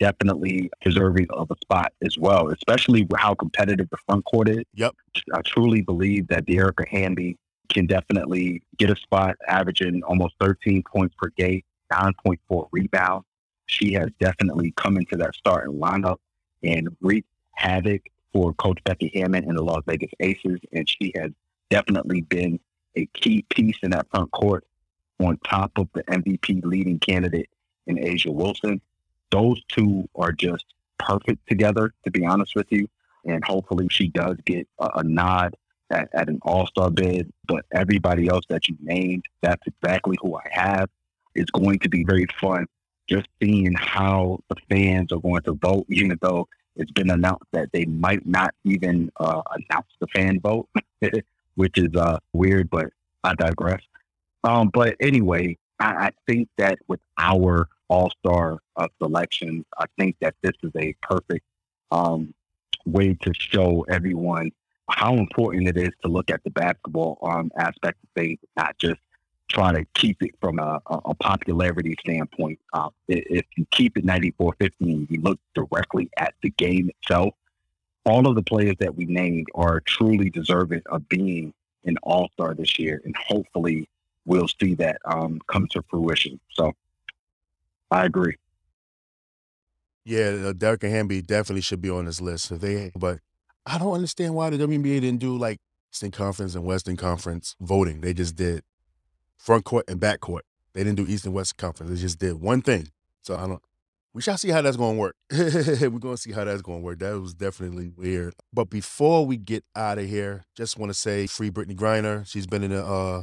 definitely 0.00 0.70
deserving 0.82 1.26
of 1.30 1.50
a 1.50 1.56
spot 1.62 1.92
as 2.02 2.18
well, 2.18 2.48
especially 2.48 3.06
how 3.16 3.34
competitive 3.34 3.88
the 3.90 3.96
front 4.06 4.24
court 4.24 4.48
is. 4.48 4.64
Yep. 4.74 4.94
I 5.32 5.42
truly 5.42 5.82
believe 5.82 6.28
that 6.28 6.46
Dearica 6.46 6.86
Hamby 6.88 7.36
can 7.68 7.86
definitely 7.86 8.62
get 8.76 8.90
a 8.90 8.96
spot 8.96 9.36
averaging 9.48 10.02
almost 10.04 10.34
13 10.40 10.82
points 10.82 11.14
per 11.18 11.28
game, 11.30 11.62
9.4 11.92 12.68
rebounds. 12.72 13.26
She 13.66 13.92
has 13.94 14.08
definitely 14.20 14.72
come 14.76 14.96
into 14.96 15.16
that 15.16 15.34
starting 15.34 15.78
lineup 15.78 16.18
and 16.62 16.88
wreaked 17.00 17.28
havoc 17.52 18.02
for 18.32 18.52
Coach 18.54 18.78
Becky 18.84 19.10
Hammon 19.14 19.44
and 19.44 19.56
the 19.56 19.62
Las 19.62 19.82
Vegas 19.86 20.10
Aces. 20.20 20.60
And 20.72 20.88
she 20.88 21.12
has 21.16 21.30
definitely 21.70 22.20
been 22.20 22.60
a 22.96 23.06
key 23.14 23.44
piece 23.48 23.78
in 23.82 23.90
that 23.92 24.06
front 24.10 24.30
court 24.32 24.64
on 25.20 25.38
top 25.44 25.72
of 25.76 25.88
the 25.94 26.02
MVP 26.04 26.64
leading 26.64 26.98
candidate 26.98 27.48
in 27.86 27.96
A'ja 27.96 28.32
Wilson 28.32 28.80
those 29.34 29.60
two 29.66 30.08
are 30.14 30.30
just 30.30 30.64
perfect 30.98 31.48
together, 31.48 31.92
to 32.04 32.10
be 32.12 32.24
honest 32.24 32.54
with 32.54 32.70
you. 32.70 32.88
And 33.24 33.44
hopefully 33.44 33.88
she 33.90 34.08
does 34.08 34.36
get 34.44 34.68
a, 34.78 34.90
a 34.96 35.02
nod 35.02 35.56
at, 35.90 36.08
at 36.12 36.28
an 36.28 36.38
all 36.42 36.68
star 36.68 36.88
bid. 36.88 37.32
But 37.48 37.64
everybody 37.72 38.28
else 38.28 38.44
that 38.48 38.68
you 38.68 38.76
named, 38.80 39.24
that's 39.42 39.66
exactly 39.66 40.16
who 40.22 40.36
I 40.36 40.48
have. 40.52 40.88
It's 41.34 41.50
going 41.50 41.80
to 41.80 41.88
be 41.88 42.04
very 42.04 42.26
fun 42.40 42.66
just 43.08 43.26
seeing 43.42 43.74
how 43.74 44.38
the 44.48 44.56
fans 44.70 45.10
are 45.10 45.18
going 45.18 45.42
to 45.42 45.52
vote, 45.54 45.84
even 45.88 46.16
though 46.22 46.46
it's 46.76 46.92
been 46.92 47.10
announced 47.10 47.44
that 47.52 47.70
they 47.72 47.86
might 47.86 48.24
not 48.24 48.54
even 48.64 49.10
uh, 49.18 49.42
announce 49.50 49.88
the 50.00 50.06
fan 50.14 50.40
vote, 50.40 50.68
which 51.56 51.76
is 51.76 51.94
uh, 51.96 52.18
weird, 52.32 52.70
but 52.70 52.86
I 53.24 53.34
digress. 53.34 53.82
Um, 54.44 54.70
but 54.72 54.94
anyway, 55.00 55.58
I, 55.80 55.86
I 56.06 56.10
think 56.26 56.48
that 56.56 56.78
with 56.86 57.00
our 57.18 57.68
All 57.88 58.10
Star 58.10 58.58
uh, 58.76 58.88
selections. 58.98 59.64
I 59.78 59.86
think 59.98 60.16
that 60.20 60.34
this 60.42 60.54
is 60.62 60.72
a 60.76 60.94
perfect 61.02 61.44
um, 61.90 62.34
way 62.86 63.14
to 63.14 63.32
show 63.34 63.84
everyone 63.88 64.52
how 64.90 65.14
important 65.14 65.68
it 65.68 65.76
is 65.76 65.90
to 66.02 66.08
look 66.08 66.30
at 66.30 66.42
the 66.44 66.50
basketball 66.50 67.18
um, 67.22 67.50
aspect 67.56 67.98
of 68.02 68.10
things, 68.14 68.38
not 68.56 68.76
just 68.78 69.00
try 69.48 69.72
to 69.72 69.84
keep 69.94 70.22
it 70.22 70.34
from 70.40 70.58
a, 70.58 70.80
a 70.86 71.14
popularity 71.14 71.96
standpoint. 72.00 72.58
Uh, 72.72 72.88
if 73.08 73.46
you 73.56 73.66
keep 73.70 73.96
it 73.96 74.04
9450 74.04 74.92
and 74.92 75.10
you 75.10 75.20
look 75.20 75.38
directly 75.54 76.10
at 76.16 76.34
the 76.42 76.50
game 76.50 76.90
itself, 76.90 77.34
all 78.04 78.26
of 78.28 78.34
the 78.34 78.42
players 78.42 78.76
that 78.80 78.94
we 78.94 79.04
named 79.06 79.46
are 79.54 79.80
truly 79.80 80.28
deserving 80.28 80.82
of 80.86 81.08
being 81.08 81.52
an 81.84 81.96
all 82.02 82.28
star 82.32 82.54
this 82.54 82.78
year. 82.78 83.00
And 83.04 83.14
hopefully 83.16 83.88
we'll 84.24 84.48
see 84.48 84.74
that 84.74 84.98
um, 85.04 85.40
come 85.46 85.66
to 85.68 85.82
fruition. 85.88 86.40
So 86.52 86.72
I 87.94 88.06
agree. 88.06 88.34
Yeah, 90.04 90.52
Dearica 90.52 90.90
Hamby 90.90 91.22
definitely 91.22 91.60
should 91.60 91.80
be 91.80 91.90
on 91.90 92.06
this 92.06 92.20
list. 92.20 92.50
If 92.50 92.60
they, 92.60 92.90
but 92.96 93.20
I 93.64 93.78
don't 93.78 93.94
understand 93.94 94.34
why 94.34 94.50
the 94.50 94.58
WNBA 94.58 95.00
didn't 95.00 95.20
do 95.20 95.38
like 95.38 95.60
Eastern 95.92 96.10
Conference 96.10 96.56
and 96.56 96.64
Western 96.64 96.96
Conference 96.96 97.54
voting. 97.60 98.00
They 98.00 98.12
just 98.12 98.34
did 98.34 98.64
front 99.38 99.64
court 99.64 99.84
and 99.86 100.00
back 100.00 100.18
court. 100.18 100.44
They 100.72 100.82
didn't 100.82 100.96
do 100.96 101.06
East 101.06 101.24
and 101.24 101.32
West 101.32 101.56
Conference. 101.56 101.92
They 101.92 102.00
just 102.00 102.18
did 102.18 102.34
one 102.40 102.62
thing. 102.62 102.88
So 103.22 103.36
I 103.36 103.46
don't. 103.46 103.62
We 104.12 104.22
shall 104.22 104.38
see 104.38 104.50
how 104.50 104.60
that's 104.60 104.76
going 104.76 104.96
to 104.96 105.00
work. 105.00 105.16
We're 105.32 105.90
going 105.90 106.16
to 106.16 106.20
see 106.20 106.32
how 106.32 106.44
that's 106.44 106.62
going 106.62 106.80
to 106.80 106.84
work. 106.84 106.98
That 106.98 107.20
was 107.20 107.32
definitely 107.32 107.92
weird. 107.96 108.34
But 108.52 108.70
before 108.70 109.24
we 109.24 109.36
get 109.36 109.64
out 109.76 109.98
of 109.98 110.08
here, 110.08 110.46
just 110.56 110.76
want 110.76 110.90
to 110.90 110.94
say 110.94 111.28
free 111.28 111.50
Brittney 111.50 111.76
Griner. 111.76 112.26
She's 112.26 112.46
been 112.48 112.64
in 112.64 112.72
a, 112.72 112.84
uh, 112.84 113.22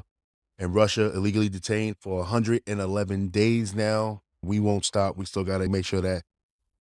in 0.58 0.72
Russia 0.72 1.12
illegally 1.14 1.50
detained 1.50 1.98
for 2.00 2.20
111 2.20 3.30
days 3.30 3.76
now. 3.76 4.22
We 4.44 4.60
won't 4.60 4.86
stop. 4.86 5.18
We 5.18 5.26
still 5.26 5.44
got 5.44 5.60
to 5.60 5.70
make 5.70 5.86
sure 5.86 6.02
that 6.02 6.24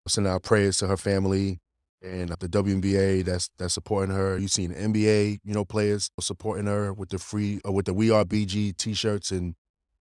send 0.09 0.27
our 0.27 0.41
prayers 0.41 0.79
to 0.79 0.87
her 0.87 0.97
family 0.97 1.61
and 2.03 2.31
the 2.31 2.49
WNBA 2.49 3.25
that's 3.25 3.51
that's 3.59 3.75
supporting 3.75 4.15
her. 4.15 4.39
You've 4.39 4.51
seen 4.51 4.73
the 4.73 4.77
NBA, 4.77 5.41
you 5.45 5.55
know, 5.55 5.65
players 5.65 6.11
supporting 6.21 6.67
her 6.67 6.93
with 6.93 7.11
the 7.11 7.19
free 7.19 7.61
uh, 7.67 7.73
with 7.73 7.87
the 7.87 7.95
We 7.95 8.11
Are 8.11 8.25
BG 8.25 8.77
t-shirts 8.77 9.31
and 9.31 9.55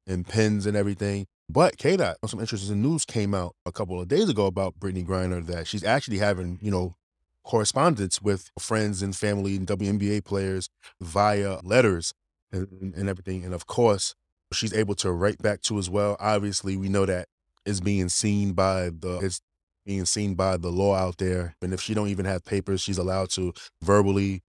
and 0.07 0.27
pins 0.27 0.65
and 0.65 0.75
everything. 0.75 1.27
But 1.51 1.77
KDOT, 1.77 2.15
some 2.27 2.39
interesting 2.39 2.81
news 2.81 3.05
came 3.05 3.33
out 3.33 3.55
a 3.65 3.71
couple 3.71 3.99
of 3.99 4.07
days 4.07 4.29
ago 4.29 4.45
about 4.45 4.79
Brittney 4.79 5.05
Griner 5.05 5.45
that 5.47 5.67
she's 5.67 5.83
actually 5.83 6.19
having, 6.19 6.59
you 6.61 6.69
know, 6.69 6.95
correspondence 7.43 8.21
with 8.21 8.51
friends 8.59 9.01
and 9.01 9.15
family 9.15 9.55
and 9.55 9.67
WNBA 9.67 10.23
players 10.23 10.69
via 11.01 11.59
letters 11.63 12.13
and, 12.51 12.93
and 12.95 13.09
everything. 13.09 13.43
And 13.43 13.53
of 13.53 13.65
course, 13.65 14.15
she's 14.53 14.73
able 14.73 14.95
to 14.95 15.11
write 15.11 15.39
back 15.39 15.61
to 15.63 15.79
as 15.79 15.89
well. 15.89 16.17
Obviously, 16.19 16.77
we 16.77 16.87
know 16.87 17.07
that 17.07 17.27
is 17.69 17.79
being 17.79 18.09
seen 18.09 18.53
by 18.53 18.89
the 18.89 19.19
it's 19.21 19.41
being 19.85 20.05
seen 20.05 20.35
by 20.35 20.57
the 20.57 20.69
law 20.69 20.95
out 20.95 21.17
there. 21.17 21.55
And 21.61 21.73
if 21.73 21.81
she 21.81 21.93
don't 21.93 22.09
even 22.09 22.25
have 22.25 22.45
papers, 22.45 22.81
she's 22.81 22.97
allowed 22.97 23.29
to 23.31 23.53
verbally 23.81 24.43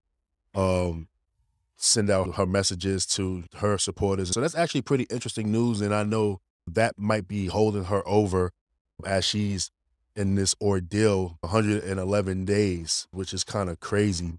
um, 0.54 1.08
send 1.76 2.10
out 2.10 2.34
her 2.34 2.46
messages 2.46 3.06
to 3.06 3.44
her 3.56 3.78
supporters. 3.78 4.30
So 4.30 4.40
that's 4.40 4.54
actually 4.54 4.82
pretty 4.82 5.04
interesting 5.04 5.50
news. 5.50 5.80
And 5.80 5.94
I 5.94 6.02
know 6.02 6.40
that 6.66 6.98
might 6.98 7.26
be 7.26 7.46
holding 7.46 7.84
her 7.84 8.06
over 8.06 8.52
as 9.06 9.24
she's 9.24 9.70
in 10.14 10.34
this 10.34 10.54
ordeal 10.60 11.38
111 11.40 12.44
days, 12.44 13.06
which 13.10 13.32
is 13.32 13.44
kind 13.44 13.70
of 13.70 13.80
crazy. 13.80 14.38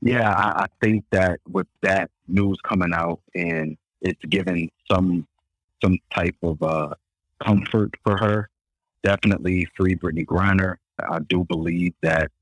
Yeah, 0.00 0.30
I, 0.30 0.62
I 0.62 0.66
think 0.80 1.04
that 1.10 1.40
with 1.48 1.66
that 1.80 2.10
news 2.28 2.58
coming 2.62 2.92
out 2.94 3.20
and 3.34 3.76
it's 4.00 4.24
given 4.26 4.70
some 4.90 5.26
some 5.82 5.98
type 6.14 6.36
of 6.42 6.62
uh, 6.62 6.94
comfort 7.40 7.94
for 8.04 8.16
her 8.16 8.50
definitely 9.06 9.68
free 9.76 9.94
Brittney 9.94 10.26
Griner. 10.26 10.76
I 10.98 11.20
do 11.20 11.44
believe 11.44 11.94
that 12.02 12.32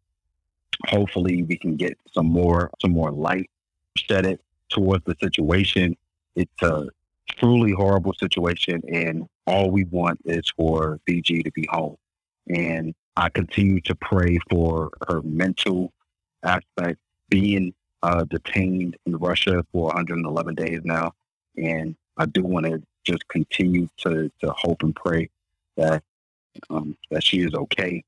hopefully 0.87 1.42
we 1.42 1.59
can 1.59 1.77
get 1.77 1.99
some 2.12 2.27
more 2.27 2.70
some 2.81 2.92
more 2.92 3.12
light 3.12 3.51
shed 3.97 4.25
it 4.25 4.40
towards 4.70 5.05
the 5.05 5.14
situation. 5.23 5.94
It's 6.35 6.62
a 6.62 6.88
truly 7.31 7.73
horrible 7.73 8.14
situation, 8.14 8.83
and 8.90 9.29
all 9.47 9.70
we 9.70 9.85
want 9.85 10.20
is 10.25 10.51
for 10.57 10.99
BG 11.09 11.44
to 11.44 11.51
be 11.53 11.66
home. 11.70 11.97
And 12.49 12.94
I 13.16 13.29
continue 13.29 13.81
to 13.83 13.94
pray 13.94 14.38
for 14.51 14.90
her 15.07 15.20
mental 15.23 15.92
aspect, 16.42 16.99
being 17.29 17.75
uh, 18.03 18.25
detained 18.25 18.97
in 19.07 19.16
Russia 19.16 19.64
for 19.70 19.88
111 19.88 20.55
days 20.55 20.81
now, 20.83 21.12
and 21.57 21.94
I 22.16 22.25
do 22.27 22.42
want 22.42 22.66
to 22.66 22.83
just 23.05 23.27
continue 23.29 23.88
to 23.99 24.31
to 24.40 24.51
hope 24.53 24.83
and 24.83 24.95
pray 24.95 25.31
that 25.77 26.03
um, 26.71 26.97
that 27.11 27.23
she 27.23 27.40
is 27.40 27.55
okay. 27.55 28.05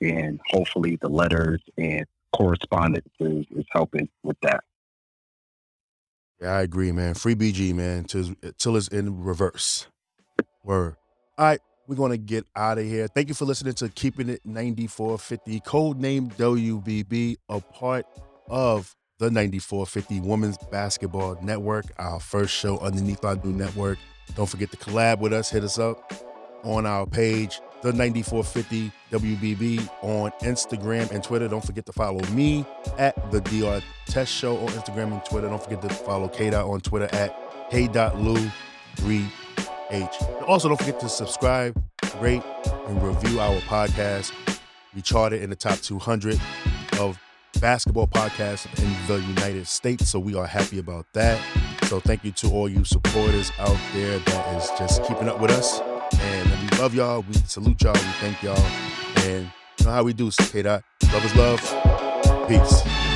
And 0.00 0.40
hopefully 0.46 0.96
the 1.00 1.08
letters 1.08 1.60
and 1.76 2.06
correspondence 2.32 3.08
is, 3.18 3.46
is 3.50 3.64
helping 3.70 4.08
with 4.22 4.36
that. 4.42 4.62
Yeah, 6.40 6.52
I 6.52 6.62
agree, 6.62 6.92
man. 6.92 7.14
Free 7.14 7.34
BG, 7.34 7.74
man, 7.74 8.04
till, 8.04 8.34
till 8.58 8.76
it's 8.76 8.88
in 8.88 9.22
reverse. 9.24 9.88
Word. 10.62 10.94
All 11.36 11.46
right, 11.46 11.60
we're 11.88 11.96
going 11.96 12.12
to 12.12 12.18
get 12.18 12.46
out 12.54 12.78
of 12.78 12.84
here. 12.84 13.08
Thank 13.08 13.28
you 13.28 13.34
for 13.34 13.44
listening 13.44 13.74
to 13.74 13.88
Keeping 13.88 14.28
It 14.28 14.42
9450, 14.44 15.60
code 15.60 15.98
name 15.98 16.30
WBB, 16.30 17.36
a 17.48 17.60
part 17.60 18.06
of 18.48 18.94
the 19.18 19.30
9450 19.30 20.20
Women's 20.20 20.58
Basketball 20.70 21.38
Network, 21.42 21.86
our 21.98 22.20
first 22.20 22.54
show 22.54 22.78
underneath 22.78 23.24
our 23.24 23.36
new 23.36 23.52
network. 23.52 23.98
Don't 24.34 24.48
forget 24.48 24.70
to 24.70 24.76
collab 24.76 25.18
with 25.18 25.32
us. 25.32 25.50
Hit 25.50 25.64
us 25.64 25.78
up 25.78 26.12
on 26.64 26.86
our 26.86 27.06
page 27.06 27.60
the 27.82 27.92
9450 27.92 28.90
WBB 29.10 29.88
on 30.02 30.30
Instagram 30.40 31.10
and 31.12 31.22
Twitter. 31.22 31.48
Don't 31.48 31.64
forget 31.64 31.86
to 31.86 31.92
follow 31.92 32.20
me 32.30 32.66
at 32.98 33.30
the 33.30 33.40
DR 33.40 33.80
Test 34.06 34.32
Show 34.32 34.56
on 34.58 34.66
Instagram 34.68 35.12
and 35.12 35.24
Twitter. 35.24 35.48
Don't 35.48 35.62
forget 35.62 35.80
to 35.82 35.88
follow 35.88 36.28
K 36.28 36.50
Dot 36.50 36.66
on 36.66 36.80
Twitter 36.80 37.08
at 37.14 37.30
hey.lou3h. 37.70 38.50
Also, 40.48 40.68
don't 40.68 40.78
forget 40.78 40.98
to 41.00 41.08
subscribe, 41.08 41.80
rate, 42.20 42.42
and 42.86 43.02
review 43.02 43.40
our 43.40 43.60
podcast. 43.62 44.32
We 44.94 45.02
charted 45.02 45.42
in 45.42 45.50
the 45.50 45.56
top 45.56 45.78
200 45.78 46.40
of 46.98 47.18
basketball 47.60 48.06
podcast 48.06 48.66
in 48.78 49.06
the 49.06 49.20
United 49.26 49.66
States, 49.66 50.08
so 50.08 50.18
we 50.18 50.34
are 50.34 50.46
happy 50.46 50.78
about 50.78 51.06
that. 51.14 51.40
So 51.84 52.00
thank 52.00 52.24
you 52.24 52.32
to 52.32 52.50
all 52.50 52.68
you 52.68 52.84
supporters 52.84 53.50
out 53.58 53.78
there 53.94 54.18
that 54.18 54.56
is 54.56 54.70
just 54.78 55.04
keeping 55.04 55.28
up 55.28 55.40
with 55.40 55.50
us. 55.50 55.80
And 56.20 56.50
we 56.50 56.78
love 56.78 56.94
y'all. 56.94 57.24
We 57.26 57.34
salute 57.34 57.82
y'all. 57.82 57.94
We 57.94 58.00
thank 58.20 58.42
y'all. 58.42 58.58
And 59.24 59.50
you 59.78 59.86
know 59.86 59.92
how 59.92 60.02
we 60.02 60.12
do, 60.12 60.30
K 60.30 60.62
Dot. 60.62 60.82
Love 61.12 61.24
is 61.24 61.34
love. 61.36 62.48
Peace. 62.48 63.07